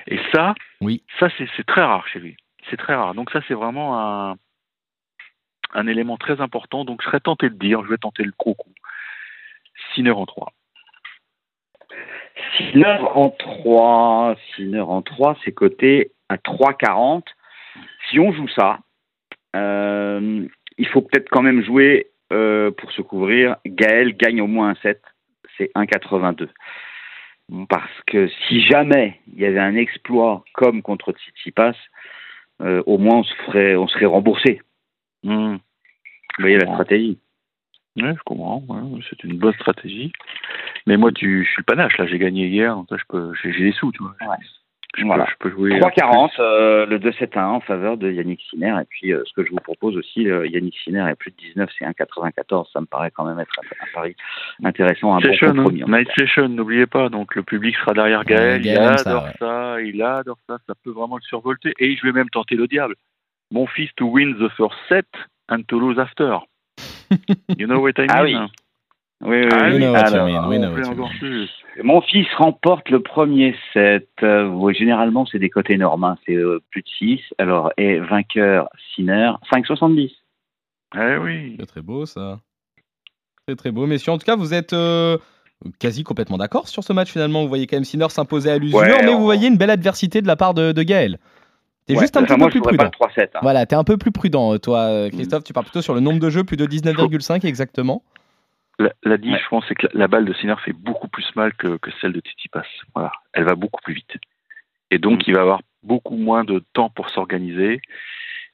et 0.06 0.18
ça, 0.32 0.54
Oui. 0.80 1.02
ça 1.18 1.28
c'est 1.36 1.66
très 1.66 1.82
rare 1.82 2.06
chez 2.08 2.20
lui. 2.20 2.36
c'est 2.70 2.76
très 2.76 2.94
rare. 2.94 3.14
Donc 3.14 3.30
ça, 3.30 3.40
c'est 3.46 3.54
vraiment 3.54 4.00
un, 4.00 4.36
un 5.74 5.86
élément 5.86 6.16
très 6.16 6.40
important. 6.40 6.84
Donc 6.84 7.02
je 7.02 7.06
serais 7.06 7.20
tenté 7.20 7.48
de 7.50 7.54
dire, 7.58 7.82
je 7.84 7.90
vais 7.90 7.98
tenter 7.98 8.22
le 8.24 8.32
gros 8.38 8.54
coup. 8.54 8.72
Sinner 9.94 10.10
en 10.12 10.26
3. 10.26 10.52
Sinner 12.56 12.98
en 13.14 13.30
3, 13.30 14.36
Sinner 14.54 14.80
en 14.80 15.02
3, 15.02 15.36
c'est 15.44 15.52
coté 15.52 16.12
à 16.28 16.36
3,40. 16.36 17.22
Si 18.08 18.18
on 18.18 18.32
joue 18.32 18.48
ça, 18.48 18.78
euh, 19.56 20.46
il 20.78 20.88
faut 20.88 21.02
peut-être 21.02 21.28
quand 21.30 21.42
même 21.42 21.62
jouer 21.62 22.10
euh, 22.32 22.70
pour 22.70 22.90
se 22.92 23.02
couvrir. 23.02 23.56
Gaël 23.66 24.16
gagne 24.16 24.40
au 24.40 24.46
moins 24.46 24.70
un 24.70 24.74
7, 24.76 25.00
c'est 25.56 25.70
1,82. 25.74 26.48
Parce 27.68 28.02
que 28.06 28.28
si 28.48 28.62
jamais 28.62 29.20
il 29.32 29.40
y 29.40 29.44
avait 29.44 29.60
un 29.60 29.76
exploit 29.76 30.44
comme 30.54 30.82
contre 30.82 31.12
Tsitsipas, 31.12 31.74
euh, 32.62 32.82
au 32.86 32.98
moins 32.98 33.18
on, 33.18 33.24
se 33.24 33.34
ferait, 33.46 33.76
on 33.76 33.86
serait 33.88 34.06
remboursé. 34.06 34.62
Hmm. 35.22 35.56
Vous 35.56 36.42
voyez 36.42 36.58
la 36.58 36.72
stratégie 36.72 37.18
Ouais, 37.96 38.12
je 38.12 38.22
comprends. 38.24 38.62
ouais, 38.68 39.00
c'est 39.08 39.22
une 39.22 39.38
bonne 39.38 39.54
stratégie. 39.54 40.12
Mais 40.86 40.96
moi, 40.96 41.12
tu, 41.12 41.44
je 41.44 41.50
suis 41.50 41.60
le 41.60 41.64
panache. 41.64 41.96
Là, 41.96 42.06
j'ai 42.06 42.18
gagné 42.18 42.48
hier. 42.48 42.74
Donc 42.74 42.90
là, 42.90 42.96
je 42.96 43.04
peux, 43.08 43.32
j'ai, 43.40 43.52
j'ai 43.52 43.64
des 43.64 43.72
sous, 43.72 43.92
tu 43.92 44.02
vois. 44.02 44.16
Ouais. 44.20 44.36
Je, 44.96 45.04
Voilà. 45.04 45.24
peux, 45.24 45.30
je 45.30 45.36
peux 45.38 45.50
jouer. 45.50 45.78
3,40, 45.80 46.30
euh, 46.38 46.86
le 46.86 46.98
2-7-1 46.98 47.44
en 47.44 47.60
faveur 47.60 47.96
de 47.96 48.10
Yannick 48.10 48.40
Sinner. 48.50 48.74
Et 48.80 48.84
puis, 48.88 49.12
euh, 49.12 49.22
ce 49.26 49.32
que 49.34 49.44
je 49.44 49.50
vous 49.50 49.56
propose 49.56 49.96
aussi, 49.96 50.28
euh, 50.28 50.46
Yannick 50.46 50.76
Sinner 50.84 51.06
est 51.10 51.14
plus 51.14 51.30
de 51.30 51.36
19, 51.36 51.68
c'est 51.78 51.84
1,94. 51.84 52.70
Ça 52.72 52.80
me 52.80 52.86
paraît 52.86 53.10
quand 53.10 53.24
même 53.24 53.38
être 53.40 53.52
un, 53.58 53.84
un 53.84 53.88
pari 53.94 54.16
intéressant, 54.62 55.14
un 55.14 55.20
bon 55.20 55.22
Session, 55.32 55.48
hein. 55.48 55.54
compromis. 55.54 55.82
Night. 55.86 56.08
Session, 56.16 56.48
n'oubliez 56.48 56.86
pas. 56.86 57.08
Donc 57.08 57.34
le 57.34 57.42
public 57.42 57.76
sera 57.76 57.92
derrière 57.94 58.24
Gaël. 58.24 58.62
Gaël 58.62 58.76
il 58.76 58.78
adore 59.08 59.28
ça, 59.38 59.80
il 59.80 60.02
adore 60.02 60.38
ça. 60.48 60.58
Ça 60.66 60.74
peut 60.84 60.90
vraiment 60.90 61.16
le 61.16 61.22
survolter. 61.22 61.72
Et 61.78 61.96
je 61.96 62.06
vais 62.06 62.12
même 62.12 62.30
tenter 62.30 62.54
le 62.56 62.66
diable. 62.66 62.94
Mon 63.50 63.66
fils 63.66 63.90
to 63.96 64.06
win 64.06 64.34
the 64.38 64.48
first 64.56 64.74
set 64.88 65.06
and 65.50 65.62
to 65.68 65.78
lose 65.78 65.98
after. 65.98 66.38
you 67.58 67.66
know 67.66 67.80
what 67.80 67.92
I 67.98 68.02
mean? 68.02 68.08
Ah 68.10 68.22
oui. 68.22 68.36
Oui, 69.24 69.36
oui, 69.42 69.48
Ah 69.52 69.68
oui. 69.70 69.78
know 69.78 69.92
what 69.92 69.98
you 70.00 70.04
Alors, 70.14 70.26
mean, 70.26 70.48
we 70.48 70.58
know 70.58 70.68
on 70.68 70.70
what 70.72 70.76
fait 70.76 70.86
you 70.86 70.92
encore 70.92 71.08
mean. 71.08 71.18
plus. 71.18 71.50
Mon 71.82 72.00
fils 72.02 72.26
remporte 72.36 72.88
le 72.90 73.00
premier 73.02 73.56
set. 73.72 74.08
Euh, 74.22 74.46
oui, 74.48 74.74
généralement, 74.74 75.24
c'est 75.26 75.38
des 75.38 75.50
cotes 75.50 75.70
énormes. 75.70 76.04
hein. 76.04 76.16
C'est 76.26 76.34
euh, 76.36 76.60
plus 76.70 76.82
de 76.82 76.88
6. 76.98 77.20
Alors, 77.38 77.72
et 77.78 77.98
vainqueur 78.00 78.68
Sinner, 78.94 79.32
5,70. 79.52 80.10
Eh 80.96 81.16
oui. 81.18 81.56
C'est 81.58 81.66
très 81.66 81.82
beau 81.82 82.06
ça. 82.06 82.38
Très 83.46 83.56
très 83.56 83.70
beau. 83.70 83.86
Messieurs, 83.86 84.12
en 84.12 84.18
tout 84.18 84.26
cas, 84.26 84.36
vous 84.36 84.54
êtes 84.54 84.72
euh, 84.72 85.18
quasi 85.78 86.02
complètement 86.04 86.36
d'accord 86.38 86.68
sur 86.68 86.84
ce 86.84 86.92
match 86.92 87.10
finalement. 87.10 87.42
Vous 87.42 87.48
voyez 87.48 87.66
quand 87.66 87.76
même 87.76 87.84
Sinner 87.84 88.08
s'imposer 88.10 88.50
à 88.50 88.58
l'usure, 88.58 88.78
Ouais, 88.78 89.02
mais 89.04 89.08
on- 89.14 89.18
vous 89.18 89.24
voyez 89.24 89.48
une 89.48 89.56
belle 89.56 89.70
adversité 89.70 90.22
de 90.22 90.26
la 90.26 90.36
part 90.36 90.54
de, 90.54 90.72
de 90.72 90.82
Gaël. 90.82 91.18
T'es 91.86 91.94
Ouais, 91.94 92.00
juste 92.00 92.16
un 92.16 92.22
petit 92.24 92.36
moi, 92.38 92.46
peu 92.48 92.52
plus 92.52 92.60
prudent. 92.62 92.76
pas 92.78 92.84
le 92.84 92.90
3-7. 92.90 93.30
hein. 93.34 93.40
Voilà, 93.42 93.66
t'es 93.66 93.76
un 93.76 93.84
peu 93.84 93.96
plus 93.98 94.12
prudent, 94.12 94.56
toi, 94.58 94.80
euh, 94.84 95.10
Christophe. 95.10 95.44
Tu 95.44 95.52
pars 95.52 95.64
plutôt 95.64 95.82
sur 95.82 95.92
le 95.94 96.00
nombre 96.00 96.18
de 96.20 96.30
jeux, 96.30 96.44
plus 96.44 96.56
de 96.56 96.64
19,5 96.66 97.44
exactement. 97.44 98.02
La, 98.78 98.90
la 99.04 99.16
diff, 99.16 99.32
Ouais. 99.32 99.38
je 99.42 99.48
pense, 99.48 99.64
c'est 99.68 99.74
que 99.74 99.86
la, 99.86 100.00
la 100.00 100.08
balle 100.08 100.24
de 100.24 100.32
Sinner 100.34 100.54
fait 100.64 100.72
beaucoup 100.72 101.08
plus 101.08 101.26
mal 101.36 101.54
que, 101.54 101.76
que 101.76 101.90
celle 102.00 102.12
de 102.12 102.20
Tsitsipas. 102.20 102.64
Voilà, 102.94 103.12
elle 103.32 103.44
va 103.44 103.54
beaucoup 103.54 103.80
plus 103.82 103.94
vite. 103.94 104.16
Et 104.90 104.98
donc, 104.98 105.20
Mm. 105.20 105.24
il 105.28 105.34
va 105.34 105.40
avoir 105.42 105.60
beaucoup 105.82 106.16
moins 106.16 106.44
de 106.44 106.62
temps 106.72 106.90
pour 106.90 107.08
s'organiser. 107.10 107.74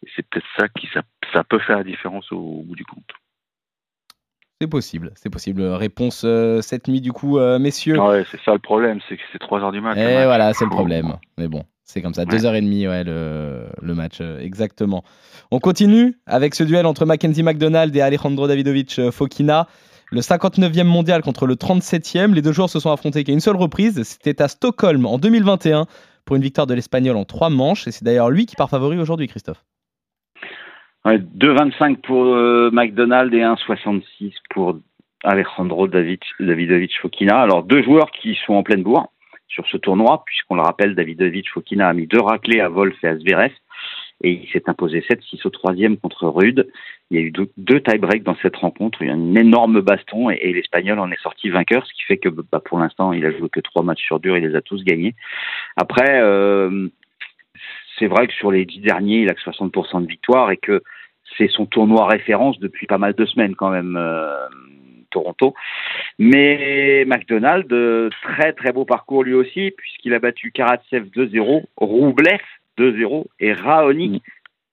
Et 0.04 0.08
c'est 0.16 0.26
peut-être 0.28 0.46
ça 0.58 0.68
qui 0.68 0.88
ça, 0.92 1.02
ça 1.32 1.44
peut 1.44 1.58
faire 1.58 1.76
la 1.78 1.84
différence 1.84 2.30
au, 2.32 2.38
au 2.38 2.62
bout 2.62 2.74
du 2.76 2.84
compte. 2.84 3.04
C'est 4.60 4.68
possible, 4.68 5.10
c'est 5.14 5.30
possible. 5.30 5.62
Réponse 5.62 6.22
euh, 6.26 6.60
cette 6.60 6.86
nuit, 6.86 7.00
du 7.00 7.12
coup, 7.12 7.38
euh, 7.38 7.58
messieurs. 7.58 7.98
Ouais, 7.98 8.24
c'est 8.30 8.40
ça 8.42 8.52
le 8.52 8.58
problème, 8.58 9.00
c'est 9.08 9.16
que 9.16 9.22
c'est 9.32 9.38
3 9.38 9.62
heures 9.62 9.72
du 9.72 9.80
matin. 9.80 10.00
Et 10.00 10.24
voilà, 10.24 10.52
c'est 10.52 10.64
le 10.64 10.70
problème. 10.70 11.16
Mais 11.38 11.48
bon, 11.48 11.64
c'est 11.84 12.02
comme 12.02 12.12
ça. 12.12 12.22
Ouais. 12.22 12.28
Deux 12.28 12.44
heures 12.44 12.54
et 12.54 12.60
demie, 12.60 12.86
ouais, 12.86 13.02
le, 13.04 13.68
le 13.80 13.94
match, 13.94 14.18
euh, 14.20 14.38
exactement. 14.40 15.02
On 15.50 15.60
continue 15.60 16.14
avec 16.26 16.54
ce 16.54 16.62
duel 16.62 16.84
entre 16.84 17.06
Mackenzie 17.06 17.42
McDonald 17.42 17.96
et 17.96 18.02
Alejandro 18.02 18.46
Davidovic 18.48 19.10
Fokina. 19.10 19.66
Le 20.12 20.20
59e 20.20 20.84
mondial 20.84 21.22
contre 21.22 21.46
le 21.46 21.54
37e. 21.54 22.34
Les 22.34 22.42
deux 22.42 22.50
joueurs 22.50 22.68
se 22.68 22.80
sont 22.80 22.90
affrontés 22.90 23.22
qu'à 23.22 23.32
une 23.32 23.38
seule 23.38 23.54
reprise. 23.54 24.02
C'était 24.02 24.42
à 24.42 24.48
Stockholm 24.48 25.06
en 25.06 25.18
2021 25.18 25.86
pour 26.24 26.34
une 26.34 26.42
victoire 26.42 26.66
de 26.66 26.74
l'Espagnol 26.74 27.16
en 27.16 27.24
trois 27.24 27.48
manches. 27.48 27.86
Et 27.86 27.92
c'est 27.92 28.04
d'ailleurs 28.04 28.28
lui 28.28 28.46
qui 28.46 28.56
part 28.56 28.68
favori 28.68 28.98
aujourd'hui, 28.98 29.28
Christophe. 29.28 29.62
Ouais, 31.04 31.18
2,25 31.18 31.98
pour 31.98 32.24
euh, 32.24 32.70
McDonald 32.72 33.32
et 33.32 33.42
1,66 33.42 34.34
pour 34.50 34.80
Alejandro 35.22 35.86
David, 35.86 36.18
Davidovic 36.40 36.92
Fokina. 37.00 37.40
Alors, 37.40 37.62
deux 37.62 37.82
joueurs 37.82 38.10
qui 38.10 38.36
sont 38.46 38.54
en 38.54 38.64
pleine 38.64 38.82
bourre 38.82 39.12
sur 39.46 39.64
ce 39.68 39.76
tournoi, 39.76 40.24
puisqu'on 40.26 40.56
le 40.56 40.62
rappelle, 40.62 40.96
Davidovic 40.96 41.48
Fokina 41.50 41.88
a 41.88 41.92
mis 41.92 42.08
deux 42.08 42.20
raclés 42.20 42.60
à 42.60 42.68
Wolf 42.68 42.96
et 43.04 43.08
à 43.08 43.16
Zverev. 43.16 43.52
Et 44.22 44.32
il 44.32 44.48
s'est 44.50 44.68
imposé 44.68 45.00
7-6 45.00 45.46
au 45.46 45.50
troisième 45.50 45.96
contre 45.96 46.28
Rude. 46.28 46.68
Il 47.10 47.18
y 47.18 47.20
a 47.20 47.22
eu 47.22 47.32
deux, 47.56 47.80
tie-breaks 47.80 48.22
dans 48.22 48.36
cette 48.42 48.56
rencontre. 48.56 49.00
Il 49.00 49.08
y 49.08 49.10
a 49.10 49.14
eu 49.14 49.16
un 49.16 49.34
énorme 49.34 49.80
baston 49.80 50.30
et, 50.30 50.38
et 50.42 50.52
l'Espagnol 50.52 50.98
en 50.98 51.10
est 51.10 51.20
sorti 51.22 51.48
vainqueur, 51.48 51.86
ce 51.86 51.92
qui 51.94 52.02
fait 52.02 52.18
que 52.18 52.28
bah, 52.28 52.60
pour 52.64 52.78
l'instant, 52.78 53.12
il 53.12 53.24
a 53.24 53.32
joué 53.32 53.48
que 53.48 53.60
trois 53.60 53.82
matchs 53.82 54.04
sur 54.04 54.20
dur, 54.20 54.36
il 54.36 54.46
les 54.46 54.54
a 54.54 54.60
tous 54.60 54.84
gagnés. 54.84 55.14
Après, 55.76 56.20
euh, 56.20 56.88
c'est 57.98 58.06
vrai 58.06 58.26
que 58.26 58.34
sur 58.34 58.50
les 58.50 58.64
dix 58.64 58.80
derniers, 58.80 59.22
il 59.22 59.30
a 59.30 59.34
que 59.34 59.40
60% 59.40 60.02
de 60.02 60.06
victoire 60.06 60.50
et 60.50 60.56
que 60.56 60.82
c'est 61.38 61.48
son 61.48 61.66
tournoi 61.66 62.06
référence 62.06 62.58
depuis 62.58 62.86
pas 62.86 62.98
mal 62.98 63.14
de 63.14 63.24
semaines 63.24 63.54
quand 63.54 63.70
même, 63.70 63.96
euh, 63.96 64.46
Toronto. 65.10 65.54
Mais 66.18 67.04
McDonald, 67.06 67.70
euh, 67.72 68.10
très 68.22 68.52
très 68.52 68.72
beau 68.72 68.84
parcours 68.84 69.24
lui 69.24 69.34
aussi, 69.34 69.72
puisqu'il 69.76 70.14
a 70.14 70.18
battu 70.18 70.52
Karatsev 70.52 71.08
2-0, 71.14 71.64
Roublev 71.76 72.40
2-0 72.80 73.26
et 73.40 73.52
Raonic 73.52 74.22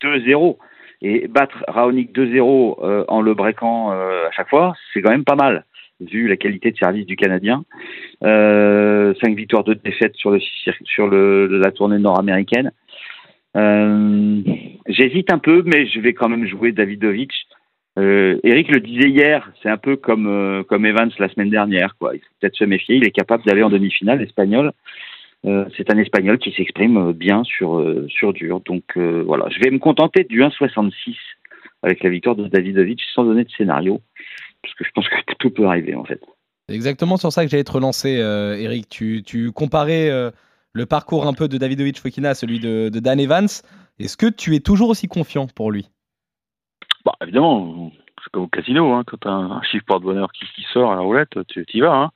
2-0. 0.01 0.57
Et 1.01 1.27
battre 1.27 1.63
Raonic 1.67 2.11
2-0 2.15 2.83
euh, 2.83 3.05
en 3.07 3.21
le 3.21 3.33
breakant 3.33 3.91
euh, 3.91 4.27
à 4.27 4.31
chaque 4.31 4.49
fois, 4.49 4.73
c'est 4.93 5.01
quand 5.01 5.11
même 5.11 5.25
pas 5.25 5.35
mal, 5.35 5.65
vu 5.99 6.27
la 6.27 6.37
qualité 6.37 6.71
de 6.71 6.77
service 6.77 7.05
du 7.05 7.15
Canadien. 7.15 7.63
Euh, 8.23 9.13
cinq 9.21 9.35
victoires, 9.35 9.63
deux 9.63 9.75
défaites 9.75 10.15
sur, 10.15 10.31
la 10.31 11.71
tournée 11.71 11.99
nord-américaine. 11.99 12.71
Euh, 13.55 14.41
J'hésite 14.87 15.31
un 15.31 15.37
peu, 15.37 15.61
mais 15.65 15.85
je 15.85 15.99
vais 15.99 16.13
quand 16.13 16.29
même 16.29 16.47
jouer 16.47 16.71
Davidovic. 16.71 17.31
Eric 17.99 18.69
le 18.69 18.79
disait 18.79 19.09
hier, 19.09 19.51
c'est 19.61 19.69
un 19.69 19.77
peu 19.77 19.95
comme, 19.95 20.63
comme 20.69 20.85
Evans 20.85 21.09
la 21.17 21.29
semaine 21.29 21.49
dernière. 21.49 21.95
Quoi. 21.99 22.15
Il 22.15 22.19
faut 22.19 22.33
peut-être 22.39 22.55
se 22.55 22.63
méfier, 22.63 22.95
il 22.95 23.05
est 23.05 23.11
capable 23.11 23.43
d'aller 23.43 23.63
en 23.63 23.71
demi-finale 23.71 24.21
espagnol. 24.21 24.71
Euh, 25.47 25.65
c'est 25.77 25.91
un 25.91 25.97
espagnol 25.97 26.37
qui 26.37 26.51
s'exprime 26.51 26.97
euh, 26.97 27.13
bien 27.13 27.43
sur, 27.43 27.79
euh, 27.79 28.05
sur 28.09 28.33
dur. 28.33 28.59
Donc 28.61 28.83
euh, 28.97 29.23
voilà, 29.25 29.47
je 29.49 29.59
vais 29.59 29.71
me 29.71 29.79
contenter 29.79 30.23
du 30.25 30.41
1,66 30.41 31.15
avec 31.83 32.03
la 32.03 32.09
victoire 32.09 32.35
de 32.35 32.47
Davidovic 32.47 33.01
sans 33.13 33.23
donner 33.23 33.45
de 33.45 33.51
scénario, 33.51 34.01
parce 34.61 34.73
que 34.75 34.83
je 34.83 34.91
pense 34.91 35.07
que 35.07 35.33
tout 35.39 35.49
peut 35.49 35.65
arriver 35.65 35.95
en 35.95 36.03
fait. 36.03 36.21
C'est 36.67 36.75
exactement 36.75 37.15
sur 37.15 37.31
ça 37.31 37.45
que 37.45 37.51
j'allais 37.51 37.63
te 37.63 37.71
relancer, 37.71 38.17
euh, 38.19 38.57
Eric. 38.57 38.89
Tu, 38.89 39.23
tu 39.23 39.53
comparais 39.53 40.09
euh, 40.09 40.31
le 40.73 40.85
parcours 40.85 41.25
un 41.25 41.33
peu 41.33 41.47
de 41.47 41.57
Davidovic 41.57 41.97
Fokina 41.97 42.31
à 42.31 42.33
celui 42.33 42.59
de, 42.59 42.89
de 42.89 42.99
Dan 42.99 43.19
Evans. 43.21 43.47
Est-ce 43.99 44.17
que 44.17 44.27
tu 44.27 44.53
es 44.53 44.59
toujours 44.59 44.89
aussi 44.89 45.07
confiant 45.07 45.47
pour 45.47 45.71
lui? 45.71 45.87
Bah, 47.05 47.13
évidemment, 47.21 47.91
c'est 48.21 48.31
comme 48.31 48.43
au 48.43 48.47
casino, 48.47 48.91
hein, 48.91 49.03
quand 49.07 49.17
tu 49.21 49.27
as 49.29 49.31
un 49.31 49.61
chiffre 49.63 49.85
porte-bonheur 49.85 50.29
qui, 50.33 50.45
qui 50.55 50.63
sort 50.73 50.91
à 50.91 50.95
la 50.95 51.01
roulette, 51.01 51.39
tu 51.47 51.65
y 51.73 51.79
vas. 51.79 51.95
Hein. 51.95 52.11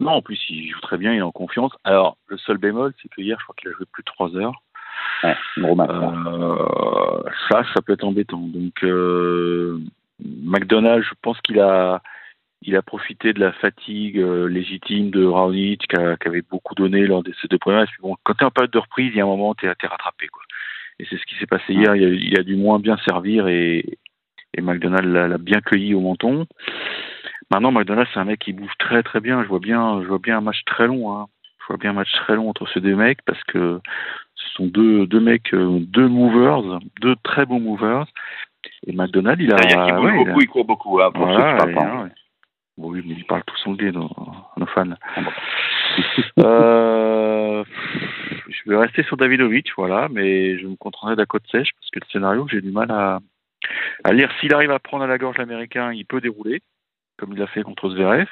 Non, 0.00 0.12
en 0.12 0.22
plus, 0.22 0.40
il 0.48 0.70
joue 0.70 0.80
très 0.80 0.98
bien, 0.98 1.12
il 1.12 1.18
est 1.18 1.22
en 1.22 1.32
confiance. 1.32 1.72
Alors, 1.84 2.16
le 2.26 2.36
seul 2.38 2.58
bémol, 2.58 2.92
c'est 3.00 3.08
que 3.08 3.20
hier, 3.20 3.38
je 3.38 3.44
crois 3.44 3.54
qu'il 3.58 3.70
a 3.70 3.72
joué 3.72 3.86
plus 3.92 4.02
de 4.02 4.06
3 4.06 4.36
heures. 4.36 4.62
Ouais, 5.22 5.36
gros 5.58 5.74
match. 5.74 5.90
Euh, 5.90 7.22
ça, 7.48 7.62
ça 7.74 7.82
peut 7.82 7.92
être 7.92 8.04
embêtant. 8.04 8.40
Donc, 8.40 8.82
euh, 8.82 9.78
McDonald, 10.20 11.04
je 11.04 11.14
pense 11.22 11.40
qu'il 11.40 11.60
a, 11.60 12.02
il 12.62 12.76
a 12.76 12.82
profité 12.82 13.32
de 13.32 13.40
la 13.40 13.52
fatigue 13.52 14.18
euh, 14.18 14.48
légitime 14.48 15.10
de 15.10 15.24
Raonic, 15.24 15.86
qui, 15.86 15.96
avait 16.28 16.42
beaucoup 16.42 16.74
donné 16.74 17.06
lors 17.06 17.22
de 17.22 17.32
ces 17.40 17.48
deux 17.48 17.58
premiers 17.58 17.78
matchs. 17.78 17.96
Bon, 18.00 18.16
quand 18.24 18.34
tu 18.34 18.42
es 18.42 18.46
en 18.46 18.50
période 18.50 18.72
de 18.72 18.78
reprise, 18.78 19.12
il 19.12 19.18
y 19.18 19.20
a 19.20 19.24
un 19.24 19.28
moment, 19.28 19.54
tu 19.54 19.66
es, 19.66 19.68
rattrapé. 19.68 20.26
Quoi. 20.28 20.42
Et 20.98 21.06
c'est 21.08 21.16
ce 21.16 21.26
qui 21.26 21.36
s'est 21.36 21.46
passé 21.46 21.72
hier. 21.72 21.94
Il 21.94 22.04
a, 22.04 22.08
il 22.08 22.38
a 22.38 22.42
dû 22.42 22.56
moins 22.56 22.78
bien 22.78 22.96
servir 23.06 23.46
et, 23.46 23.98
et 24.54 24.60
McDonald 24.60 25.06
l'a 25.06 25.38
bien 25.38 25.60
cueilli 25.60 25.94
au 25.94 26.00
menton. 26.00 26.46
Maintenant, 27.52 27.70
McDonald, 27.70 28.08
c'est 28.14 28.18
un 28.20 28.24
mec 28.24 28.40
qui 28.40 28.54
bouge 28.54 28.72
très 28.78 29.02
très 29.02 29.20
bien. 29.20 29.42
Je 29.42 29.48
vois 29.48 29.58
bien, 29.58 30.02
je 30.02 30.08
vois 30.08 30.18
bien 30.18 30.38
un 30.38 30.40
match 30.40 30.64
très 30.64 30.86
long. 30.86 31.12
Hein. 31.12 31.26
Je 31.60 31.66
vois 31.68 31.76
bien 31.76 31.90
un 31.90 31.94
match 31.94 32.10
très 32.12 32.34
long 32.34 32.48
entre 32.48 32.66
ces 32.72 32.80
deux 32.80 32.96
mecs 32.96 33.20
parce 33.26 33.42
que 33.44 33.78
ce 34.34 34.48
sont 34.54 34.66
deux, 34.66 35.06
deux 35.06 35.20
mecs, 35.20 35.52
euh, 35.52 35.78
deux 35.80 36.08
movers, 36.08 36.80
deux 37.02 37.14
très 37.22 37.44
bons 37.44 37.60
movers. 37.60 38.06
Et 38.86 38.92
McDonald, 38.92 39.38
il 39.38 39.52
a. 39.52 39.56
Bouge 39.56 39.66
ouais, 39.66 40.12
il 40.14 40.20
a- 40.20 40.24
beaucoup, 40.24 40.40
il 40.40 40.48
court 40.48 40.64
beaucoup, 40.64 41.00
hein, 41.00 41.10
pour 41.12 41.26
voilà, 41.26 41.60
ceux 41.60 41.66
qui 41.72 41.78
hein, 41.78 42.02
ouais. 42.04 42.10
Bon, 42.78 42.90
oui, 42.90 43.02
mais 43.04 43.14
ils 43.14 43.26
parlent 43.26 43.44
tous 43.44 43.66
anglais, 43.68 43.92
nos, 43.92 44.08
nos 44.56 44.66
fans. 44.66 44.86
Ah 45.16 45.20
euh, 46.38 47.64
je 48.48 48.70
vais 48.70 48.78
rester 48.78 49.02
sur 49.02 49.18
Davidovic, 49.18 49.68
voilà, 49.76 50.08
mais 50.10 50.58
je 50.58 50.66
me 50.66 50.76
contenterai 50.76 51.16
d'un 51.16 51.26
côte 51.26 51.46
sèche 51.50 51.68
parce 51.78 51.90
que 51.90 52.00
le 52.00 52.06
scénario, 52.10 52.46
j'ai 52.50 52.62
du 52.62 52.70
mal 52.70 52.90
à, 52.90 53.18
à 54.04 54.12
lire. 54.14 54.30
S'il 54.40 54.54
arrive 54.54 54.70
à 54.70 54.78
prendre 54.78 55.04
à 55.04 55.06
la 55.06 55.18
gorge 55.18 55.36
l'américain, 55.36 55.92
il 55.92 56.06
peut 56.06 56.22
dérouler, 56.22 56.62
comme 57.22 57.34
il 57.34 57.38
l'a 57.38 57.46
fait 57.46 57.62
contre 57.62 57.88
Zverev. 57.90 58.26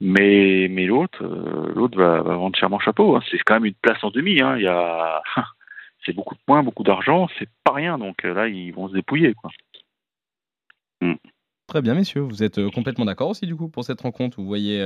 Mais, 0.00 0.68
mais 0.70 0.86
l'autre, 0.86 1.24
euh, 1.24 1.72
l'autre 1.74 1.98
va, 1.98 2.22
va 2.22 2.36
vendre 2.36 2.56
chèrement 2.56 2.78
chapeau. 2.78 3.16
hein. 3.16 3.20
C'est 3.30 3.38
quand 3.38 3.54
même 3.54 3.64
une 3.64 3.74
place 3.74 4.02
en 4.04 4.10
demi. 4.10 4.40
Hein. 4.40 4.56
Il 4.58 4.62
y 4.62 4.68
a, 4.68 5.22
c'est 6.04 6.12
beaucoup 6.12 6.36
de 6.36 6.40
points, 6.46 6.62
beaucoup 6.62 6.84
d'argent, 6.84 7.28
c'est 7.38 7.48
pas 7.64 7.72
rien. 7.72 7.98
Donc 7.98 8.24
euh, 8.24 8.32
là, 8.32 8.46
ils 8.46 8.72
vont 8.72 8.88
se 8.88 8.92
dépouiller. 8.94 9.34
Quoi. 9.34 9.50
Très 11.66 11.82
bien, 11.82 11.94
messieurs. 11.94 12.20
Vous 12.20 12.44
êtes 12.44 12.58
euh, 12.58 12.70
complètement 12.70 13.06
d'accord 13.06 13.30
aussi, 13.30 13.46
du 13.46 13.56
coup, 13.56 13.68
pour 13.68 13.82
cette 13.82 14.00
rencontre. 14.00 14.38
Vous 14.38 14.46
voyez 14.46 14.80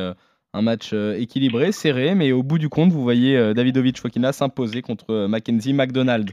un 0.55 0.63
match 0.63 0.95
équilibré, 0.95 1.73
serré, 1.73 2.15
mais 2.15 2.33
au 2.33 2.43
bout 2.43 2.59
du 2.59 2.71
compte, 2.71 2.91
vous 2.91 3.03
voyez 3.03 3.55
Davidovic 3.55 3.99
Fokina 3.99 4.33
s'imposer 4.33 4.81
contre 4.81 5.27
Mackenzie 5.27 5.75
McDonald. 5.75 6.31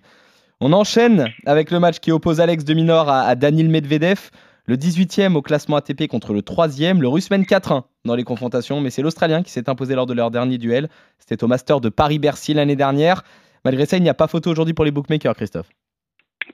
On 0.59 0.73
enchaîne 0.73 1.27
avec 1.45 1.69
le 1.69 1.79
match 1.79 1.99
qui 1.99 2.11
oppose 2.11 2.39
Alex 2.41 2.63
de 2.63 2.73
Minor 2.73 3.09
à, 3.09 3.21
à 3.21 3.35
Medvedev, 3.35 4.31
le 4.67 4.75
18e 4.75 5.35
au 5.35 5.41
classement 5.41 5.77
ATP 5.77 6.07
contre 6.07 6.33
le 6.33 6.41
3e. 6.41 6.99
Le 6.99 7.07
russe 7.07 7.31
mène 7.31 7.43
4-1 7.43 7.83
dans 8.05 8.15
les 8.15 8.23
confrontations, 8.23 8.81
mais 8.81 8.89
c'est 8.89 9.01
l'Australien 9.01 9.41
qui 9.41 9.51
s'est 9.51 9.69
imposé 9.69 9.95
lors 9.95 10.05
de 10.05 10.13
leur 10.13 10.29
dernier 10.29 10.57
duel. 10.57 10.89
C'était 11.19 11.43
au 11.43 11.47
Master 11.47 11.79
de 11.79 11.89
Paris-Bercy 11.89 12.53
l'année 12.53 12.75
dernière. 12.75 13.23
Malgré 13.63 13.85
ça, 13.85 13.97
il 13.97 14.03
n'y 14.03 14.09
a 14.09 14.13
pas 14.13 14.27
photo 14.27 14.51
aujourd'hui 14.51 14.73
pour 14.73 14.85
les 14.85 14.91
bookmakers, 14.91 15.35
Christophe. 15.35 15.69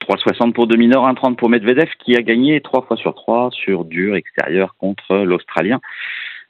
3,60 0.01 0.53
pour 0.53 0.67
Dominor, 0.67 1.07
1,30 1.07 1.35
pour 1.35 1.49
Medvedev 1.49 1.89
qui 2.03 2.15
a 2.15 2.21
gagné 2.21 2.61
3 2.61 2.83
fois 2.83 2.97
sur 2.97 3.15
3 3.15 3.49
sur 3.51 3.85
dur 3.85 4.15
extérieur 4.15 4.75
contre 4.77 5.17
l'Australien. 5.17 5.79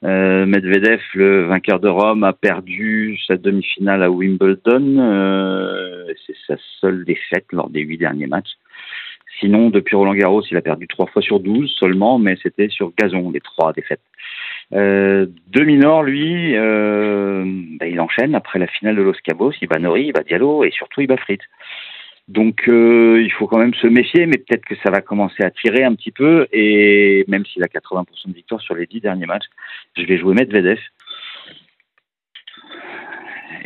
Euh, 0.04 0.44
Medvedev, 0.44 1.00
le 1.14 1.46
vainqueur 1.46 1.80
de 1.80 1.88
Rome, 1.88 2.24
a 2.24 2.34
perdu 2.34 3.18
sa 3.26 3.36
demi-finale 3.36 4.02
à 4.02 4.10
Wimbledon. 4.10 4.98
Euh, 4.98 6.12
c'est 6.26 6.36
sa 6.46 6.56
seule 6.80 7.04
défaite 7.06 7.46
lors 7.52 7.70
des 7.70 7.80
huit 7.80 7.98
derniers 7.98 8.26
matchs. 8.26 8.52
Sinon, 9.40 9.70
depuis 9.70 9.96
Roland 9.96 10.14
Garros, 10.14 10.42
il 10.50 10.56
a 10.56 10.62
perdu 10.62 10.86
3 10.86 11.06
fois 11.06 11.22
sur 11.22 11.40
12 11.40 11.70
seulement, 11.78 12.18
mais 12.18 12.36
c'était 12.42 12.68
sur 12.68 12.92
gazon, 12.96 13.30
les 13.30 13.40
trois 13.40 13.72
défaites. 13.72 14.00
Euh, 14.72 15.26
Dominor, 15.48 16.02
lui, 16.02 16.56
euh, 16.56 17.44
bah, 17.78 17.86
il 17.86 18.00
enchaîne 18.00 18.34
après 18.34 18.58
la 18.58 18.66
finale 18.66 18.96
de 18.96 19.02
Los 19.02 19.14
Cabos, 19.22 19.52
il 19.60 19.68
bat 19.68 19.78
Nori, 19.78 20.06
il 20.06 20.12
bat 20.12 20.22
Diallo 20.22 20.64
et 20.64 20.70
surtout 20.70 21.00
il 21.00 21.06
bat 21.06 21.16
Fritz. 21.16 21.42
Donc 22.28 22.68
euh, 22.68 23.20
il 23.22 23.30
faut 23.32 23.46
quand 23.46 23.58
même 23.58 23.74
se 23.74 23.86
méfier, 23.86 24.24
mais 24.26 24.38
peut-être 24.38 24.64
que 24.64 24.76
ça 24.76 24.90
va 24.90 25.02
commencer 25.02 25.42
à 25.42 25.50
tirer 25.50 25.84
un 25.84 25.94
petit 25.94 26.10
peu. 26.10 26.46
Et 26.52 27.24
même 27.28 27.44
s'il 27.44 27.62
a 27.62 27.66
80% 27.66 28.28
de 28.28 28.32
victoire 28.32 28.60
sur 28.62 28.74
les 28.74 28.86
10 28.86 29.00
derniers 29.00 29.26
matchs, 29.26 29.44
je 29.96 30.04
vais 30.04 30.16
jouer 30.16 30.34
Medvedev. 30.34 30.78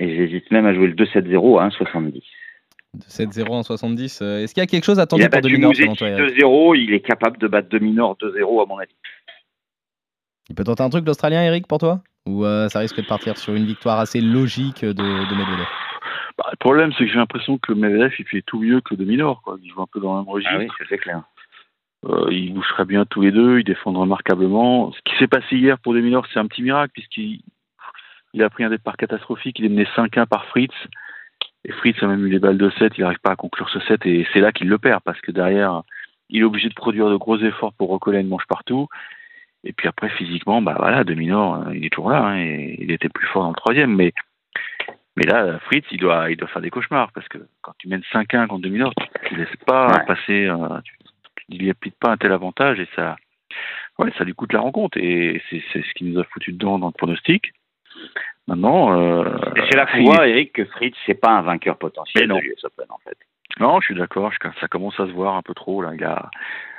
Et 0.00 0.16
j'hésite 0.16 0.50
même 0.50 0.66
à 0.66 0.74
jouer 0.74 0.88
le 0.88 0.94
2-7-0 0.94 1.60
à 1.60 1.68
1,70. 1.68 2.22
De 2.94 3.02
7-0 3.04 3.48
en 3.50 3.62
70. 3.62 4.22
euh, 4.22 4.38
Est-ce 4.38 4.54
qu'il 4.54 4.62
y 4.62 4.64
a 4.64 4.66
quelque 4.66 4.84
chose 4.84 4.98
attendu 4.98 5.28
pour 5.28 5.40
Dominor 5.40 5.74
selon 5.74 5.94
toi, 5.94 6.08
Eric 6.08 6.36
2-0, 6.38 6.76
il 6.78 6.94
est 6.94 7.00
capable 7.00 7.36
de 7.38 7.46
battre 7.46 7.68
Dominor 7.68 8.16
2-0 8.16 8.62
à 8.62 8.66
mon 8.66 8.78
avis. 8.78 8.94
Il 10.48 10.54
peut 10.54 10.64
tenter 10.64 10.82
un 10.82 10.88
truc 10.88 11.06
l'Australien, 11.06 11.42
Eric, 11.42 11.66
pour 11.66 11.78
toi? 11.78 12.00
Ou 12.26 12.44
euh, 12.44 12.68
ça 12.68 12.78
risque 12.78 12.96
de 12.96 13.06
partir 13.06 13.36
sur 13.36 13.54
une 13.54 13.66
victoire 13.66 13.98
assez 13.98 14.20
logique 14.20 14.84
de, 14.84 14.92
de 14.92 15.34
Medvedev? 15.34 15.66
Bah, 16.38 16.46
le 16.50 16.56
problème, 16.56 16.92
c'est 16.92 17.04
que 17.04 17.10
j'ai 17.10 17.18
l'impression 17.18 17.58
que 17.58 17.72
Medvedev, 17.72 18.14
il 18.18 18.24
fait 18.24 18.42
tout 18.46 18.60
mieux 18.60 18.80
que 18.80 18.94
de 18.94 19.04
Minor. 19.04 19.42
Quoi. 19.42 19.58
Il 19.62 19.70
joue 19.70 19.82
un 19.82 19.86
peu 19.92 20.00
dans 20.00 20.14
le 20.14 20.20
même 20.22 20.28
registre. 20.28 20.54
Ah 20.54 20.58
oui, 20.58 20.68
c'est 20.88 20.98
clair. 20.98 21.22
Euh, 22.06 22.28
ils 22.30 22.54
boucheraient 22.54 22.84
bien 22.84 23.04
tous 23.04 23.20
les 23.20 23.32
deux, 23.32 23.58
ils 23.58 23.64
défendent 23.64 23.96
remarquablement. 23.96 24.92
Ce 24.92 24.98
qui 25.04 25.18
s'est 25.18 25.26
passé 25.26 25.56
hier 25.56 25.78
pour 25.78 25.92
Dominor, 25.92 26.26
c'est 26.32 26.38
un 26.38 26.46
petit 26.46 26.62
miracle, 26.62 26.92
puisqu'il 26.94 27.42
il 28.34 28.42
a 28.42 28.50
pris 28.50 28.62
un 28.64 28.70
départ 28.70 28.96
catastrophique, 28.96 29.58
il 29.58 29.64
est 29.66 29.68
mené 29.68 29.86
5-1 29.96 30.26
par 30.26 30.44
Fritz. 30.46 30.72
Et 31.64 31.72
Fritz 31.72 32.00
a 32.02 32.06
même 32.06 32.24
eu 32.26 32.30
les 32.30 32.38
balles 32.38 32.58
de 32.58 32.70
7, 32.70 32.92
il 32.96 33.02
n'arrive 33.02 33.18
pas 33.20 33.32
à 33.32 33.36
conclure 33.36 33.68
ce 33.68 33.80
7, 33.80 34.06
et 34.06 34.26
c'est 34.32 34.40
là 34.40 34.52
qu'il 34.52 34.68
le 34.68 34.78
perd, 34.78 35.02
parce 35.02 35.20
que 35.20 35.32
derrière, 35.32 35.82
il 36.30 36.40
est 36.40 36.44
obligé 36.44 36.68
de 36.68 36.74
produire 36.74 37.10
de 37.10 37.16
gros 37.16 37.38
efforts 37.38 37.72
pour 37.74 37.88
recoller 37.90 38.20
une 38.20 38.28
manche 38.28 38.46
partout. 38.48 38.88
Et 39.64 39.72
puis 39.72 39.88
après, 39.88 40.08
physiquement, 40.10 40.62
bah 40.62 40.76
voilà, 40.78 41.02
Dominor, 41.04 41.66
euh, 41.66 41.74
il 41.74 41.84
est 41.84 41.90
toujours 41.90 42.10
là, 42.10 42.22
hein, 42.24 42.38
et 42.38 42.76
il 42.80 42.90
était 42.92 43.08
plus 43.08 43.26
fort 43.26 43.42
dans 43.42 43.50
le 43.50 43.56
troisième, 43.56 43.94
mais 43.94 44.12
mais 45.16 45.24
là, 45.24 45.58
Fritz, 45.66 45.84
il 45.90 45.98
doit, 45.98 46.30
il 46.30 46.36
doit 46.36 46.46
faire 46.46 46.62
des 46.62 46.70
cauchemars 46.70 47.10
parce 47.10 47.26
que 47.26 47.38
quand 47.60 47.72
tu 47.78 47.88
mènes 47.88 48.04
5-1 48.12 48.46
contre 48.46 48.62
2 48.62 48.68
minutes, 48.68 48.92
tu 49.24 49.34
ne 49.34 49.40
laisses 49.40 49.56
pas 49.66 49.88
Ouais. 49.88 50.06
passer, 50.06 50.46
euh, 50.46 50.80
tu, 50.84 50.96
il 51.48 51.64
n'y 51.64 51.70
applique 51.70 51.96
pas 51.98 52.12
un 52.12 52.16
tel 52.16 52.30
avantage 52.30 52.78
et 52.78 52.86
ça, 52.94 53.16
ouais, 53.98 54.12
ça 54.16 54.22
lui 54.22 54.34
coûte 54.34 54.52
la 54.52 54.60
rencontre 54.60 54.96
et 54.98 55.42
c'est, 55.50 55.60
c'est 55.72 55.82
ce 55.82 55.92
qui 55.94 56.04
nous 56.04 56.20
a 56.20 56.24
foutu 56.24 56.52
dedans 56.52 56.78
dans 56.78 56.86
le 56.86 56.92
pronostic. 56.92 57.52
Maintenant, 58.48 58.98
euh, 58.98 59.24
c'est 59.70 59.78
il- 60.00 60.04
voit, 60.06 60.26
Eric, 60.26 60.54
que 60.54 60.64
Fritz, 60.64 60.96
c'est 61.06 61.14
pas 61.20 61.30
un 61.32 61.42
vainqueur 61.42 61.76
potentiel 61.76 62.28
de 62.28 62.34
l'US 62.34 62.64
Open, 62.64 62.86
en 62.88 62.98
fait. 62.98 63.16
Non, 63.60 63.80
je 63.80 63.86
suis 63.86 63.94
d'accord. 63.94 64.32
Ça 64.60 64.68
commence 64.68 64.98
à 64.98 65.06
se 65.06 65.12
voir 65.12 65.34
un 65.36 65.42
peu 65.42 65.52
trop 65.54 65.82
là. 65.82 65.90
Il 65.94 66.02
a, 66.04 66.30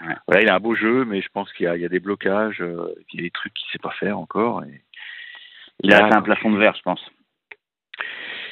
Ouais. 0.01 0.15
voilà, 0.27 0.41
il 0.41 0.49
a 0.49 0.55
un 0.55 0.59
beau 0.59 0.73
jeu, 0.75 1.05
mais 1.05 1.21
je 1.21 1.29
pense 1.29 1.51
qu'il 1.53 1.65
y 1.65 1.67
a, 1.67 1.75
il 1.75 1.81
y 1.81 1.85
a 1.85 1.89
des 1.89 1.99
blocages, 1.99 2.59
euh, 2.61 2.95
il 3.13 3.19
y 3.19 3.23
a 3.23 3.27
des 3.27 3.31
trucs 3.31 3.53
qu'il 3.53 3.69
sait 3.71 3.77
pas 3.79 3.91
faire 3.91 4.17
encore. 4.17 4.63
Et, 4.63 4.81
Il 5.83 5.93
a 5.93 5.99
Là, 5.99 6.05
atteint 6.07 6.17
un 6.17 6.21
plafond 6.21 6.51
de 6.51 6.57
verre, 6.57 6.75
je 6.75 6.81
pense. 6.81 7.01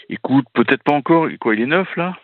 Écoute, 0.10 0.46
peut-être 0.54 0.84
pas 0.84 0.94
encore. 0.94 1.28
Quoi, 1.42 1.56
il 1.56 1.62
est 1.62 1.66
neuf 1.66 1.94
là? 1.98 2.16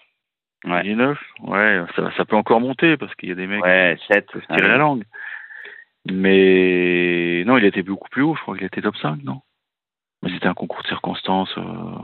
Ouais. 0.63 0.81
Il 0.85 0.91
est 0.91 0.95
neuf? 0.95 1.19
Ouais, 1.41 1.81
ça, 1.95 2.09
ça 2.15 2.23
peut 2.23 2.37
encore 2.37 2.61
monter 2.61 2.95
parce 2.95 3.13
qu'il 3.15 3.27
y 3.29 3.31
a 3.33 3.35
des 3.35 3.47
mecs 3.47 3.61
Ouais, 3.63 3.97
7. 4.07 4.27
qui 4.27 4.33
peuvent 4.33 4.47
tirer 4.47 4.67
la 4.69 4.77
langue. 4.77 5.03
Mais 6.09 7.43
non, 7.45 7.57
il 7.57 7.65
était 7.65 7.81
beaucoup 7.83 8.07
plus 8.09 8.21
haut. 8.21 8.35
Je 8.35 8.41
crois 8.41 8.55
qu'il 8.57 8.65
était 8.67 8.81
top 8.81 8.95
5, 8.97 9.23
non? 9.23 9.41
Mais 10.23 10.29
c'était 10.31 10.47
un 10.47 10.53
concours 10.53 10.81
de 10.81 10.87
circonstances. 10.87 11.53
euh, 11.57 11.61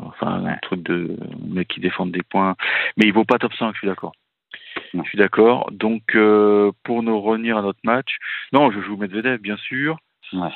enfin, 0.07 0.45
un 0.45 0.57
truc 0.61 0.83
de 0.83 1.15
mecs 1.47 1.67
qui 1.69 1.79
défendent 1.79 2.11
des 2.11 2.21
points. 2.23 2.55
Mais 2.97 3.05
il 3.07 3.13
vaut 3.13 3.25
pas 3.25 3.37
top 3.39 3.53
5, 3.55 3.73
je 3.73 3.77
suis 3.79 3.87
d'accord. 3.87 4.11
Je 4.93 5.01
suis 5.03 5.17
d'accord. 5.17 5.69
Donc, 5.71 6.15
euh, 6.15 6.71
pour 6.83 7.01
nous 7.01 7.19
revenir 7.19 7.57
à 7.57 7.61
notre 7.61 7.79
match, 7.83 8.17
non, 8.53 8.71
je 8.71 8.81
joue 8.81 8.97
Medvedev, 8.97 9.39
bien 9.39 9.57
sûr. 9.57 9.97
Ouais. 10.33 10.49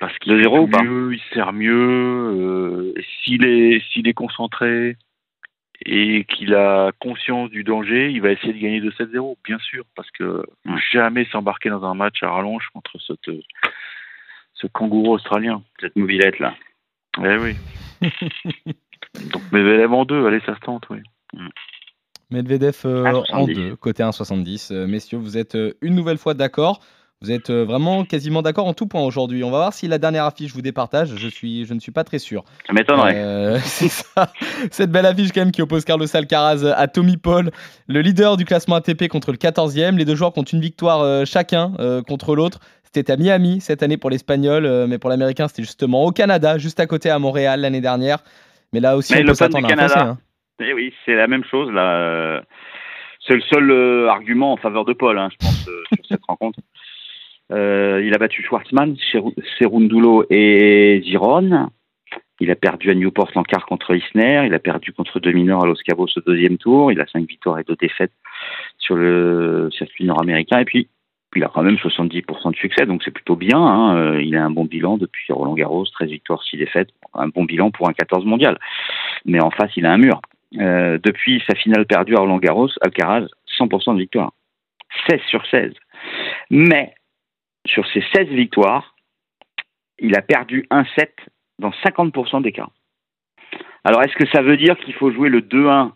Parce 0.00 0.16
qu'il 0.18 0.32
2-0 0.32 0.42
fait 0.42 0.58
ou 0.58 0.66
pas 0.68 0.82
mieux, 0.82 1.14
il 1.14 1.20
sert 1.32 1.52
mieux. 1.52 1.72
euh, 1.74 2.94
s'il 3.22 3.46
est, 3.46 3.80
s'il 3.92 4.08
est 4.08 4.12
concentré 4.14 4.96
et 5.86 6.24
qu'il 6.24 6.54
a 6.54 6.92
conscience 7.00 7.50
du 7.50 7.64
danger, 7.64 8.10
il 8.10 8.20
va 8.22 8.30
essayer 8.32 8.52
de 8.52 8.58
gagner 8.58 8.80
de 8.80 8.90
7-0, 8.92 9.36
bien 9.44 9.58
sûr, 9.58 9.84
parce 9.94 10.10
que 10.12 10.44
Ouais. 10.66 10.80
jamais 10.92 11.24
s'embarquer 11.26 11.68
dans 11.70 11.84
un 11.84 11.94
match 11.94 12.22
à 12.22 12.30
rallonge 12.30 12.66
contre 12.72 12.98
cette, 13.00 13.30
ce 14.54 14.66
kangourou 14.68 15.12
australien. 15.14 15.62
Cette 15.80 15.96
mobilette, 15.96 16.38
là. 16.38 16.54
Eh 17.18 17.36
oui. 17.38 17.56
Donc 19.32 19.42
Medvedev 19.52 19.92
en 19.92 20.04
deux, 20.04 20.26
allez, 20.26 20.40
ça 20.40 20.54
se 20.54 20.60
tente, 20.60 20.84
oui. 20.90 20.98
Medvedev 22.30 22.76
euh, 22.84 23.22
en 23.32 23.46
1,70. 23.46 23.54
2, 23.54 23.76
côté 23.76 24.02
1,70. 24.02 24.72
Euh, 24.72 24.86
messieurs, 24.86 25.18
vous 25.18 25.36
êtes 25.36 25.54
euh, 25.54 25.74
une 25.80 25.94
nouvelle 25.94 26.18
fois 26.18 26.34
d'accord. 26.34 26.80
Vous 27.24 27.32
êtes 27.32 27.48
euh, 27.48 27.64
vraiment 27.64 28.04
quasiment 28.04 28.42
d'accord 28.42 28.66
en 28.66 28.74
tout 28.74 28.86
point 28.86 29.00
aujourd'hui. 29.00 29.44
On 29.44 29.50
va 29.50 29.56
voir 29.56 29.72
si 29.72 29.88
la 29.88 29.96
dernière 29.96 30.26
affiche 30.26 30.52
vous 30.52 30.60
départage. 30.60 31.16
Je, 31.16 31.28
suis, 31.28 31.64
je 31.64 31.72
ne 31.72 31.80
suis 31.80 31.90
pas 31.90 32.04
très 32.04 32.18
sûr. 32.18 32.44
Ça 32.66 32.74
m'étonnerait. 32.74 33.14
Euh, 33.16 33.58
c'est 33.64 33.88
ça. 33.88 34.30
Cette 34.70 34.90
belle 34.90 35.06
affiche 35.06 35.32
quand 35.32 35.40
même 35.40 35.50
qui 35.50 35.62
oppose 35.62 35.86
Carlos 35.86 36.04
Alcaraz 36.14 36.66
à 36.76 36.86
Tommy 36.86 37.16
Paul, 37.16 37.50
le 37.88 38.00
leader 38.02 38.36
du 38.36 38.44
classement 38.44 38.76
ATP 38.76 39.08
contre 39.08 39.32
le 39.32 39.38
14e. 39.38 39.96
Les 39.96 40.04
deux 40.04 40.14
joueurs 40.14 40.34
comptent 40.34 40.52
une 40.52 40.60
victoire 40.60 41.00
euh, 41.00 41.24
chacun 41.24 41.72
contre 42.06 42.36
l'autre. 42.36 42.60
C'était 42.82 43.10
à 43.10 43.16
Miami 43.16 43.62
cette 43.62 43.82
année 43.82 43.96
pour 43.96 44.10
l'Espagnol, 44.10 44.86
mais 44.86 44.98
pour 44.98 45.08
l'Américain 45.08 45.48
c'était 45.48 45.62
justement 45.62 46.04
au 46.04 46.12
Canada, 46.12 46.58
juste 46.58 46.78
à 46.78 46.86
côté 46.86 47.08
à 47.08 47.18
Montréal 47.18 47.62
l'année 47.62 47.80
dernière. 47.80 48.18
Mais 48.74 48.80
là 48.80 48.96
aussi 48.98 49.14
Mais 49.14 49.22
on 49.22 49.28
peut 49.28 49.34
s'attendre 49.34 49.66
à 49.66 49.72
un 49.72 49.74
Canada. 49.74 50.00
hein. 50.10 50.18
Eh 50.60 50.74
oui, 50.74 50.92
c'est 51.06 51.14
la 51.14 51.26
même 51.26 51.42
chose, 51.44 51.72
là. 51.72 52.42
C'est 53.26 53.34
le 53.34 53.40
seul 53.42 53.70
euh, 53.70 54.08
argument 54.08 54.52
en 54.52 54.56
faveur 54.56 54.84
de 54.84 54.92
Paul, 54.92 55.18
hein, 55.18 55.28
je 55.32 55.36
pense, 55.38 55.68
euh, 55.68 55.82
sur 55.94 56.06
cette 56.06 56.24
rencontre. 56.28 56.58
Euh, 57.52 58.02
il 58.04 58.14
a 58.14 58.18
battu 58.18 58.42
Schwartzmann, 58.42 58.96
Cheru- 59.12 59.34
Cerundulo 59.58 60.24
et 60.30 61.02
Giron. 61.04 61.68
Il 62.40 62.50
a 62.50 62.56
perdu 62.56 62.90
à 62.90 62.94
Newport 62.94 63.30
en 63.36 63.42
contre 63.42 63.94
Isner. 63.94 64.42
Il 64.46 64.54
a 64.54 64.58
perdu 64.58 64.92
contre 64.92 65.20
Dominor 65.20 65.62
à 65.64 65.66
Los 65.66 65.76
Cabos 65.84 66.08
au 66.16 66.20
deuxième 66.26 66.58
tour. 66.58 66.90
Il 66.90 67.00
a 67.00 67.06
cinq 67.06 67.28
victoires 67.28 67.58
et 67.58 67.64
deux 67.64 67.76
défaites 67.76 68.12
sur 68.78 68.96
le 68.96 69.68
circuit 69.72 70.04
nord-américain. 70.04 70.58
Et 70.58 70.64
puis, 70.64 70.88
il 71.36 71.44
a 71.44 71.48
quand 71.52 71.62
même 71.62 71.76
70% 71.76 72.50
de 72.52 72.56
succès, 72.56 72.86
donc 72.86 73.02
c'est 73.04 73.10
plutôt 73.10 73.34
bien. 73.36 73.58
hein. 73.58 73.96
Euh, 73.96 74.22
Il 74.22 74.36
a 74.36 74.44
un 74.44 74.50
bon 74.50 74.64
bilan 74.64 74.96
depuis 74.98 75.32
Roland 75.32 75.54
Garros, 75.54 75.84
13 75.84 76.08
victoires, 76.10 76.42
6 76.44 76.56
défaites. 76.56 76.90
Un 77.12 77.28
bon 77.28 77.44
bilan 77.44 77.70
pour 77.70 77.88
un 77.88 77.92
14 77.92 78.24
mondial. 78.24 78.58
Mais 79.24 79.40
en 79.42 79.50
face, 79.50 79.70
il 79.76 79.84
a 79.86 79.92
un 79.92 79.98
mur. 79.98 80.20
Euh, 80.60 80.98
depuis 81.02 81.42
sa 81.48 81.54
finale 81.56 81.86
perdue 81.86 82.14
à 82.16 82.20
Roland 82.20 82.38
Garros, 82.38 82.68
Alcaraz, 82.80 83.26
100% 83.58 83.94
de 83.94 83.98
victoire. 84.00 84.32
16 85.08 85.20
sur 85.28 85.44
16. 85.46 85.72
Mais, 86.50 86.94
sur 87.66 87.86
ces 87.92 88.02
16 88.14 88.28
victoires, 88.28 88.94
il 89.98 90.16
a 90.16 90.22
perdu 90.22 90.66
un 90.70 90.84
set 90.96 91.14
dans 91.58 91.70
50% 91.84 92.42
des 92.42 92.52
cas. 92.52 92.68
Alors, 93.84 94.02
est-ce 94.02 94.14
que 94.16 94.28
ça 94.32 94.42
veut 94.42 94.56
dire 94.56 94.76
qu'il 94.78 94.94
faut 94.94 95.10
jouer 95.12 95.28
le 95.28 95.40
2-1 95.40 95.92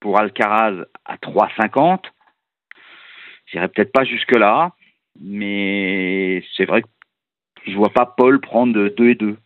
pour 0.00 0.18
Alcaraz 0.18 0.84
à 1.04 1.16
3,50 1.16 2.00
J'irai 3.46 3.68
peut-être 3.68 3.92
pas 3.92 4.04
jusque-là, 4.04 4.72
mais 5.20 6.42
c'est 6.56 6.64
vrai 6.64 6.82
que 6.82 6.88
je 7.66 7.74
vois 7.76 7.90
pas 7.92 8.06
Paul 8.06 8.40
prendre 8.40 8.88
2 8.88 9.08
et 9.08 9.14
2. 9.14 9.36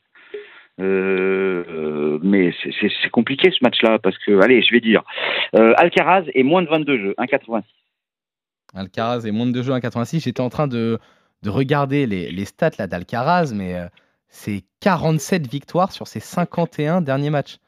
Euh, 0.80 2.18
mais 2.22 2.54
c'est- 2.62 3.10
compliqué 3.10 3.50
ce 3.50 3.58
match-là 3.62 3.98
parce 3.98 4.16
que, 4.18 4.40
allez, 4.40 4.62
je 4.62 4.72
vais 4.72 4.80
dire, 4.80 5.02
euh, 5.56 5.72
Alcaraz 5.76 6.24
est 6.34 6.42
moins 6.44 6.62
de 6.62 6.68
22 6.68 6.98
jeux, 6.98 7.14
1,86. 7.18 7.64
Alcaraz 8.74 9.26
est 9.26 9.32
moins 9.32 9.46
de 9.46 9.52
2 9.52 9.62
jeux 9.62 9.72
à 9.72 9.80
86. 9.80 10.20
J'étais 10.20 10.40
en 10.40 10.50
train 10.50 10.68
de, 10.68 10.98
de 11.42 11.50
regarder 11.50 12.06
les, 12.06 12.30
les 12.30 12.44
stats 12.44 12.70
là 12.78 12.86
d'Alcaraz, 12.86 13.52
mais 13.54 13.74
euh, 13.76 13.86
c'est 14.28 14.64
47 14.80 15.46
victoires 15.46 15.92
sur 15.92 16.06
ses 16.06 16.20
51 16.20 17.00
derniers 17.00 17.30
matchs. 17.30 17.58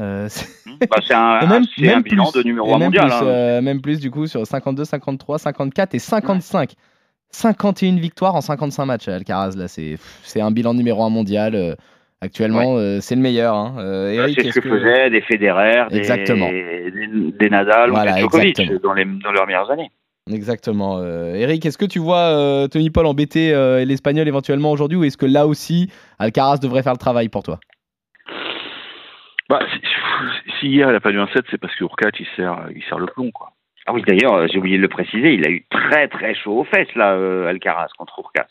Euh, 0.00 0.26
c'est- 0.30 0.48
Bah, 0.90 0.96
c'est 1.06 1.14
un, 1.14 1.40
Et 1.40 1.46
même, 1.46 1.64
c'est 1.76 1.88
un 1.88 1.94
même 1.96 2.02
bilan 2.02 2.30
plus, 2.30 2.40
de 2.42 2.46
numéro 2.46 2.68
et 2.70 2.74
1 2.74 2.78
même 2.78 2.86
mondial. 2.86 3.06
plus, 3.06 3.12
hein. 3.14 3.24
euh, 3.24 3.60
même 3.60 3.80
plus 3.82 4.00
du 4.00 4.10
coup 4.10 4.26
sur 4.26 4.46
52, 4.46 4.84
53, 4.84 5.38
54 5.38 5.94
et 5.94 5.98
55. 5.98 6.72
51 7.32 7.96
victoires 7.96 8.34
en 8.34 8.40
55 8.40 8.86
matchs 8.86 9.06
Alcaraz 9.08 9.52
là, 9.56 9.68
c'est 9.68 9.98
un 10.40 10.50
bilan 10.50 10.74
numéro 10.74 11.02
1 11.04 11.10
mondial. 11.10 11.54
euh, 11.54 11.74
actuellement, 12.22 12.76
euh, 12.76 12.98
c'est 13.00 13.14
le 13.14 13.20
meilleur. 13.20 13.54
Hein. 13.54 13.76
Euh, 13.78 14.10
Eric, 14.12 14.40
c'est 14.42 14.50
ce 14.52 14.60
que, 14.60 14.68
faisaient 14.68 15.10
des 15.10 15.20
Federer, 15.22 15.84
des, 15.90 15.98
Exactement. 15.98 16.50
des, 16.50 16.90
des 17.38 17.50
Nadal 17.50 17.90
Voilà, 17.90 18.12
ou 18.12 18.14
des 18.16 18.20
Djokovic 18.22 18.58
exactement. 18.58 18.80
dans, 18.82 18.92
les, 18.94 19.04
dans 19.04 19.32
leurs 19.32 19.46
meilleures 19.46 19.70
années. 19.70 19.90
Exactement. 20.32 20.98
Euh, 20.98 21.34
Eric, 21.34 21.64
est-ce 21.66 21.78
que 21.78 21.84
tu 21.84 21.98
vois 21.98 22.36
euh, 22.36 22.68
Tony 22.68 22.90
Paul 22.90 23.06
embêter 23.06 23.52
euh, 23.52 23.84
l'Espagnol 23.84 24.28
éventuellement 24.28 24.70
aujourd'hui 24.70 24.96
ou 24.96 25.04
est-ce 25.04 25.16
que 25.16 25.26
là 25.26 25.46
aussi 25.46 25.90
Alcaraz 26.18 26.58
devrait 26.58 26.82
faire 26.82 26.92
le 26.92 26.98
travail 26.98 27.28
pour 27.28 27.42
toi? 27.42 27.58
Bah, 29.48 29.60
si, 29.72 29.80
si 30.60 30.68
hier 30.68 30.88
il 30.90 30.94
a 30.94 31.00
pas 31.00 31.10
eu 31.10 31.18
un 31.18 31.26
7, 31.28 31.44
c'est 31.50 31.58
parce 31.58 31.74
que 31.74 31.84
Urquhart 31.84 32.12
il 32.20 32.26
sert, 32.36 32.68
il 32.74 32.82
sert 32.84 32.98
le 32.98 33.06
plomb, 33.06 33.30
quoi. 33.32 33.52
Ah 33.86 33.92
oui, 33.92 34.02
d'ailleurs, 34.06 34.46
j'ai 34.46 34.58
oublié 34.58 34.76
de 34.76 34.82
le 34.82 34.88
préciser, 34.88 35.34
il 35.34 35.46
a 35.46 35.50
eu 35.50 35.66
très 35.70 36.06
très 36.06 36.34
chaud 36.34 36.60
aux 36.60 36.64
fesses, 36.64 36.94
là, 36.94 37.14
euh, 37.14 37.48
Alcaraz, 37.48 37.88
contre 37.98 38.20
Urquhart. 38.20 38.46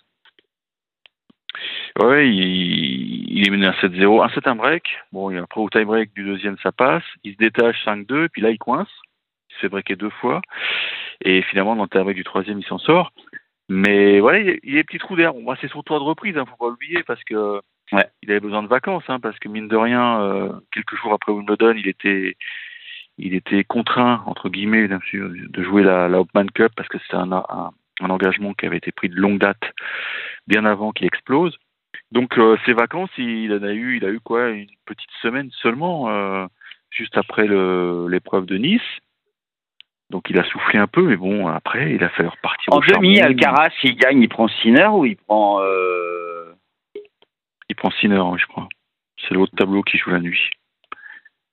Ouais, 2.01 2.27
il, 2.27 3.39
il 3.39 3.47
est 3.47 3.51
mené 3.51 3.67
à 3.67 3.71
7-0, 3.71 4.23
un 4.23 4.29
7 4.29 4.47
un 4.47 4.55
break. 4.55 4.83
Bon, 5.11 5.31
et 5.31 5.37
après 5.37 5.61
au 5.61 5.69
tie 5.69 5.85
break 5.85 6.13
du 6.13 6.25
deuxième 6.25 6.57
ça 6.61 6.71
passe, 6.71 7.03
il 7.23 7.33
se 7.33 7.37
détache 7.37 7.85
5-2, 7.85 8.27
puis 8.29 8.41
là 8.41 8.49
il 8.49 8.57
coince, 8.57 8.89
il 9.49 9.55
se 9.55 9.59
fait 9.61 9.69
breaker 9.69 9.95
deux 9.95 10.09
fois, 10.09 10.41
et 11.21 11.41
finalement 11.43 11.75
dans 11.75 11.87
le 11.91 12.13
du 12.13 12.23
troisième 12.23 12.59
il 12.59 12.65
s'en 12.65 12.77
sort. 12.77 13.11
Mais 13.69 14.19
voilà, 14.19 14.39
il 14.39 14.47
y 14.47 14.49
a- 14.51 14.57
il 14.63 14.69
y 14.71 14.73
a 14.73 14.77
des 14.77 14.83
petits 14.83 14.97
trous 14.97 15.15
d'air. 15.15 15.33
Bon, 15.33 15.55
c'est 15.61 15.67
son 15.69 15.83
tour 15.83 15.99
de 15.99 16.03
reprise, 16.03 16.37
hein, 16.37 16.45
faut 16.45 16.55
pas 16.57 16.71
oublier, 16.71 17.03
parce 17.03 17.23
que 17.23 17.61
Ouais. 17.91 18.05
il 18.23 18.31
avait 18.31 18.39
besoin 18.39 18.63
de 18.63 18.67
vacances, 18.67 19.03
hein, 19.07 19.19
parce 19.19 19.37
que 19.39 19.47
mine 19.47 19.67
de 19.67 19.75
rien, 19.75 20.21
euh, 20.21 20.51
quelques 20.71 20.95
jours 20.95 21.13
après 21.13 21.31
Wimbledon, 21.31 21.73
il 21.75 21.87
était, 21.87 22.35
il 23.17 23.33
était 23.35 23.63
contraint 23.63 24.23
entre 24.25 24.49
guillemets 24.49 24.87
de 24.87 25.63
jouer 25.63 25.83
la, 25.83 26.07
la 26.07 26.19
Hopman 26.19 26.49
Cup 26.51 26.71
parce 26.75 26.89
que 26.89 26.97
c'était 26.99 27.15
un, 27.15 27.31
un, 27.31 27.71
un 28.01 28.09
engagement 28.09 28.53
qui 28.53 28.65
avait 28.65 28.77
été 28.77 28.91
pris 28.91 29.09
de 29.09 29.15
longue 29.15 29.39
date, 29.39 29.61
bien 30.47 30.65
avant 30.65 30.91
qu'il 30.91 31.05
explose. 31.07 31.57
Donc 32.11 32.37
euh, 32.37 32.57
ces 32.65 32.73
vacances, 32.73 33.11
il 33.17 33.53
en 33.53 33.63
a 33.63 33.71
eu, 33.73 33.97
il 33.97 34.05
a 34.05 34.09
eu 34.09 34.19
quoi, 34.19 34.49
une 34.49 34.67
petite 34.85 35.11
semaine 35.21 35.49
seulement, 35.51 36.09
euh, 36.09 36.45
juste 36.91 37.17
après 37.17 37.47
l'épreuve 37.47 38.45
de 38.45 38.57
Nice. 38.57 38.81
Donc 40.09 40.29
il 40.29 40.39
a 40.39 40.43
soufflé 40.45 40.79
un 40.79 40.87
peu, 40.87 41.03
mais 41.03 41.15
bon, 41.17 41.47
après, 41.47 41.93
il 41.93 42.03
a 42.03 42.09
fallu 42.09 42.29
repartir 42.29 42.73
En 42.73 42.77
au 42.77 42.81
demi, 42.81 43.19
Alcaraz, 43.19 43.69
s'il 43.79 43.95
gagne, 43.95 44.21
il 44.21 44.27
prend 44.29 44.47
Sinner 44.47 44.87
ou 44.87 45.05
il 45.05 45.15
prend. 45.17 45.59
euh, 45.61 46.53
Il 47.69 47.75
prend 47.75 47.91
Sinner, 47.91 48.21
je 48.37 48.45
crois. 48.47 48.67
C'est 49.27 49.35
l'autre 49.35 49.53
tableau 49.55 49.83
qui 49.83 49.97
joue 49.99 50.09
la 50.09 50.19
nuit, 50.19 50.49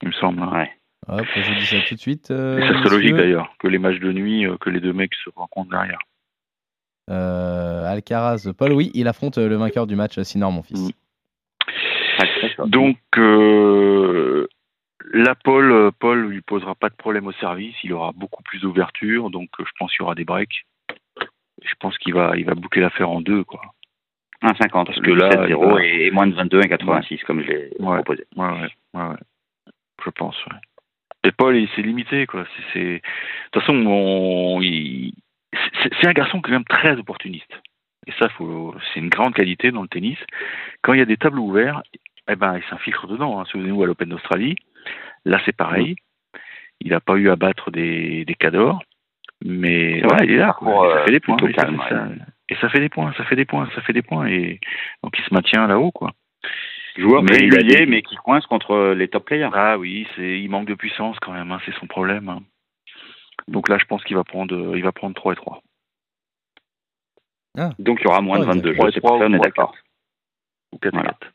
il 0.03 0.09
me 0.09 0.13
semble. 0.15 0.43
hein. 0.43 0.51
Ouais. 0.53 0.71
Hop, 1.09 1.27
je 1.37 1.55
dis 1.59 1.67
ça 1.67 1.77
tout 1.87 1.95
de 1.95 2.01
suite. 2.01 2.31
euh, 2.31 2.59
Et 2.59 2.63
ça 2.63 2.83
serait 2.83 2.97
logique 2.97 3.15
d'ailleurs, 3.15 3.53
que 3.59 3.69
les 3.69 3.79
matchs 3.79 4.01
de 4.01 4.11
nuit, 4.13 4.47
euh, 4.47 4.57
que 4.57 4.71
les 4.71 4.81
deux 4.81 4.93
mecs 4.93 5.15
se 5.15 5.31
rencontrent 5.37 5.71
derrière. 5.71 5.99
Euh, 7.11 7.85
Alcaraz, 7.93 8.51
Paul, 8.59 8.73
oui, 8.73 8.91
il 8.95 9.07
affronte 9.07 9.37
le 9.39 9.55
vainqueur 9.55 9.87
du 9.87 9.95
match, 9.95 10.19
Sinor, 10.21 10.51
mon 10.51 10.63
fils. 10.63 10.89
Mm. 10.89 10.91
Donc 12.69 12.97
euh, 13.19 14.49
là, 15.13 15.35
Paul, 15.35 15.71
euh, 15.73 15.91
Paul 15.99 16.27
lui 16.29 16.41
posera 16.41 16.75
pas 16.75 16.89
de 16.89 16.95
problème 16.97 17.27
au 17.27 17.33
service. 17.33 17.75
Il 17.85 17.93
aura 17.93 18.13
beaucoup 18.13 18.43
plus 18.43 18.61
d'ouverture, 18.61 19.31
donc 19.31 19.49
euh, 19.61 19.65
je 19.67 19.73
pense 19.79 19.91
qu'il 19.93 20.01
y 20.01 20.05
aura 20.05 20.15
des 20.15 20.25
breaks. 20.25 20.65
Je 21.63 21.75
pense 21.81 21.97
qu'il 21.99 22.15
va, 22.15 22.35
il 22.37 22.45
va 22.45 22.55
boucler 22.55 22.83
l'affaire 22.83 23.11
en 23.11 23.21
deux, 23.21 23.45
quoi. 23.45 23.61
1,50, 24.43 24.87
Parce 24.87 25.01
que 25.01 25.11
là, 25.11 25.31
7-0 25.31 25.49
il 25.49 25.57
va- 25.57 25.85
et, 25.85 26.07
et 26.07 26.11
moins 26.11 26.27
de 26.27 26.35
22, 26.35 26.61
1,86, 26.61 27.23
comme 27.25 27.43
je 27.43 27.49
l'ai 27.49 27.71
Ouais. 27.81 27.95
proposé. 27.97 28.25
Ouais, 28.37 28.47
ouais, 28.47 28.69
ouais, 28.95 29.03
ouais. 29.09 29.17
Je 30.05 30.11
pense. 30.11 30.37
Ouais. 30.47 30.59
Et 31.25 31.33
Paul, 31.33 31.57
il 31.57 31.69
s'est 31.71 31.83
limité, 31.83 32.27
quoi. 32.27 32.47
C'est. 32.73 32.81
De 32.85 33.01
toute 33.53 33.63
façon, 33.63 33.75
on- 33.87 34.61
il- 34.61 35.15
c'est, 35.83 35.93
c'est 36.01 36.07
un 36.07 36.13
garçon 36.13 36.41
quand 36.43 36.51
même 36.53 36.65
très 36.65 36.97
opportuniste. 36.99 37.51
Et 38.07 38.13
ça, 38.21 38.29
faut... 38.29 38.75
c'est 38.93 39.01
une 39.01 39.09
grande 39.09 39.35
qualité 39.35 39.71
dans 39.73 39.83
le 39.83 39.89
tennis. 39.89 40.19
Quand 40.83 40.93
il 40.93 40.99
y 40.99 41.03
a 41.03 41.07
des 41.07 41.17
tableaux 41.17 41.45
ouverts, 41.45 41.83
eh 42.29 42.37
ben, 42.37 42.57
il 42.59 42.63
s'infiltre 42.71 43.07
dedans. 43.09 43.41
Hein. 43.41 43.45
Souvenez-vous 43.47 43.83
à 43.83 43.87
l'Open 43.87 44.11
d'Australie. 44.11 44.55
Là, 45.25 45.41
c'est 45.45 45.57
pareil. 45.57 45.97
Il 46.81 46.91
n'a 46.91 47.01
pas 47.01 47.15
eu 47.17 47.31
à 47.31 47.37
battre 47.37 47.71
des, 47.71 48.25
des 48.25 48.35
cadors. 48.35 48.83
Mais 49.45 49.99
il 50.23 50.31
est 50.33 50.37
là. 50.37 50.57
Et 50.61 50.65
ça 50.65 50.97
euh, 50.99 51.05
fait 51.05 51.11
des 51.13 51.21
points. 51.21 51.37
Et 51.39 51.47
ça, 51.47 51.53
calme, 51.53 51.81
fait- 51.89 51.95
ça- 51.95 52.09
et 52.49 52.55
ça 52.57 52.69
fait 52.69 52.81
des 52.81 52.89
points, 52.89 53.13
ça 53.17 53.25
fait 53.25 53.37
des 53.37 53.45
points, 53.45 53.69
ça 53.75 53.81
fait 53.83 53.93
des 53.93 54.03
points. 54.03 54.27
Et 54.29 54.61
donc, 55.03 55.19
il 55.19 55.25
se 55.25 55.35
maintient 55.35 55.67
là-haut, 55.67 55.91
quoi. 55.91 56.13
Joueur 56.97 57.23
Mais 57.23 57.37
régulier, 57.37 57.77
des- 57.85 57.87
mais 57.87 58.03
qui 58.03 58.17
coince 58.17 58.47
contre 58.47 58.95
les 58.97 59.09
top 59.09 59.27
players. 59.27 59.51
Ah 59.53 59.77
oui, 59.79 60.07
c'est 60.17 60.41
il 60.41 60.49
manque 60.49 60.67
de 60.69 60.75
puissance 60.75 61.19
quand 61.21 61.33
même, 61.33 61.53
hein, 61.53 61.61
c'est 61.67 61.75
son 61.75 61.87
problème. 61.87 62.29
hein. 62.31 62.41
Donc 63.49 63.69
là, 63.69 63.77
je 63.79 63.85
pense 63.85 64.03
qu'il 64.05 64.17
va 64.17 64.25
prendre, 64.25 64.55
euh, 64.55 64.77
il 64.79 64.83
va 64.83 64.93
prendre 64.93 65.15
3 65.15 65.35
et 65.35 65.37
3. 65.37 65.61
Donc 67.79 68.01
il 68.01 68.05
y 68.05 68.07
aura 68.07 68.21
moins 68.21 68.39
de 68.39 68.45
Ouais, 68.45 68.53
22 68.55 68.71
exactement. 68.71 68.87
jeux, 68.87 68.93
c'est 68.93 69.01
pour 69.01 69.19
ça 69.19 69.27
on 69.27 69.33
est 69.33 69.39
d'accord. 69.39 69.75
Ou 70.73 70.79
4 70.79 70.93
Voilà. 70.95 71.11
et 71.11 71.13
4. 71.25 71.33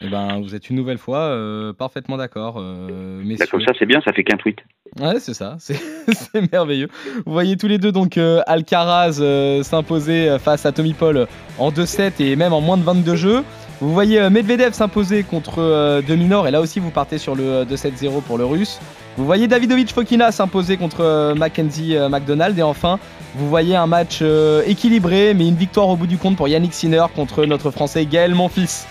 Eh 0.00 0.08
ben, 0.08 0.40
vous 0.40 0.54
êtes 0.54 0.68
une 0.70 0.76
nouvelle 0.76 0.98
fois 0.98 1.18
euh, 1.18 1.72
parfaitement 1.72 2.16
d'accord, 2.16 2.56
euh, 2.58 3.22
messieurs. 3.24 3.46
comme 3.50 3.62
ça, 3.62 3.72
c'est 3.78 3.86
bien, 3.86 4.00
ça 4.04 4.12
fait 4.12 4.24
qu'un 4.24 4.36
tweet. 4.36 4.58
Ouais, 5.00 5.18
c'est 5.20 5.34
ça, 5.34 5.56
c'est 5.58 6.52
merveilleux. 6.52 6.88
Vous 7.24 7.32
voyez 7.32 7.56
tous 7.56 7.68
les 7.68 7.78
deux 7.78 7.92
donc 7.92 8.18
euh, 8.18 8.42
Alcaraz 8.46 9.18
euh, 9.20 9.62
s'imposer 9.62 10.36
face 10.38 10.66
à 10.66 10.72
Tommy 10.72 10.92
Paul 10.94 11.26
en 11.58 11.70
2-7 11.70 12.12
et 12.20 12.36
même 12.36 12.52
en 12.52 12.60
moins 12.60 12.76
de 12.76 12.82
22 12.82 13.16
jeux. 13.16 13.42
Vous 13.80 13.92
voyez 13.92 14.20
euh, 14.20 14.30
Medvedev 14.30 14.72
s'imposer 14.72 15.22
contre 15.22 15.58
euh, 15.58 16.02
Dominor 16.02 16.46
et 16.46 16.50
là 16.50 16.60
aussi 16.60 16.80
vous 16.80 16.90
partez 16.90 17.18
sur 17.18 17.34
le 17.34 17.44
euh, 17.44 17.64
2-7-0 17.64 18.22
pour 18.22 18.38
le 18.38 18.44
russe. 18.44 18.80
Vous 19.16 19.24
voyez 19.24 19.46
Davidovic 19.46 19.92
Fokina 19.92 20.32
s'imposer 20.32 20.76
contre 20.76 21.00
euh, 21.00 21.34
Mackenzie 21.34 21.96
McDonald 22.10 22.58
et 22.58 22.62
enfin 22.62 22.98
vous 23.36 23.48
voyez 23.48 23.74
un 23.76 23.86
match 23.86 24.18
euh, 24.22 24.62
équilibré 24.66 25.34
mais 25.34 25.48
une 25.48 25.56
victoire 25.56 25.88
au 25.88 25.96
bout 25.96 26.06
du 26.06 26.18
compte 26.18 26.36
pour 26.36 26.46
Yannick 26.48 26.74
Sinner 26.74 27.04
contre 27.14 27.44
notre 27.46 27.70
français 27.70 28.06
Gaël 28.06 28.34
Monfils. 28.34 28.86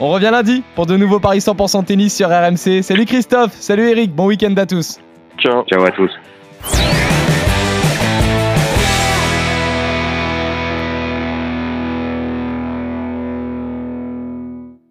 On 0.00 0.10
revient 0.10 0.30
lundi 0.32 0.62
pour 0.74 0.86
de 0.86 0.96
nouveaux 0.96 1.20
paris 1.20 1.38
100% 1.38 1.84
tennis 1.84 2.14
sur 2.14 2.28
RMC. 2.28 2.82
Salut 2.82 3.04
Christophe, 3.04 3.52
salut 3.54 3.88
Eric, 3.88 4.14
bon 4.14 4.26
week-end 4.26 4.54
à 4.56 4.66
tous. 4.66 4.98
Ciao. 5.38 5.64
Ciao 5.64 5.84
à 5.84 5.90
tous. 5.90 6.10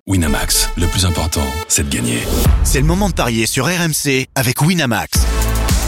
Winamax, 0.06 0.70
le 0.78 0.86
plus 0.88 1.06
important, 1.06 1.42
c'est 1.68 1.90
de 1.90 1.96
gagner. 1.96 2.20
C'est 2.64 2.80
le 2.80 2.86
moment 2.86 3.10
de 3.10 3.14
parier 3.14 3.46
sur 3.46 3.66
RMC 3.66 4.28
avec 4.36 4.62
Winamax. 4.62 5.53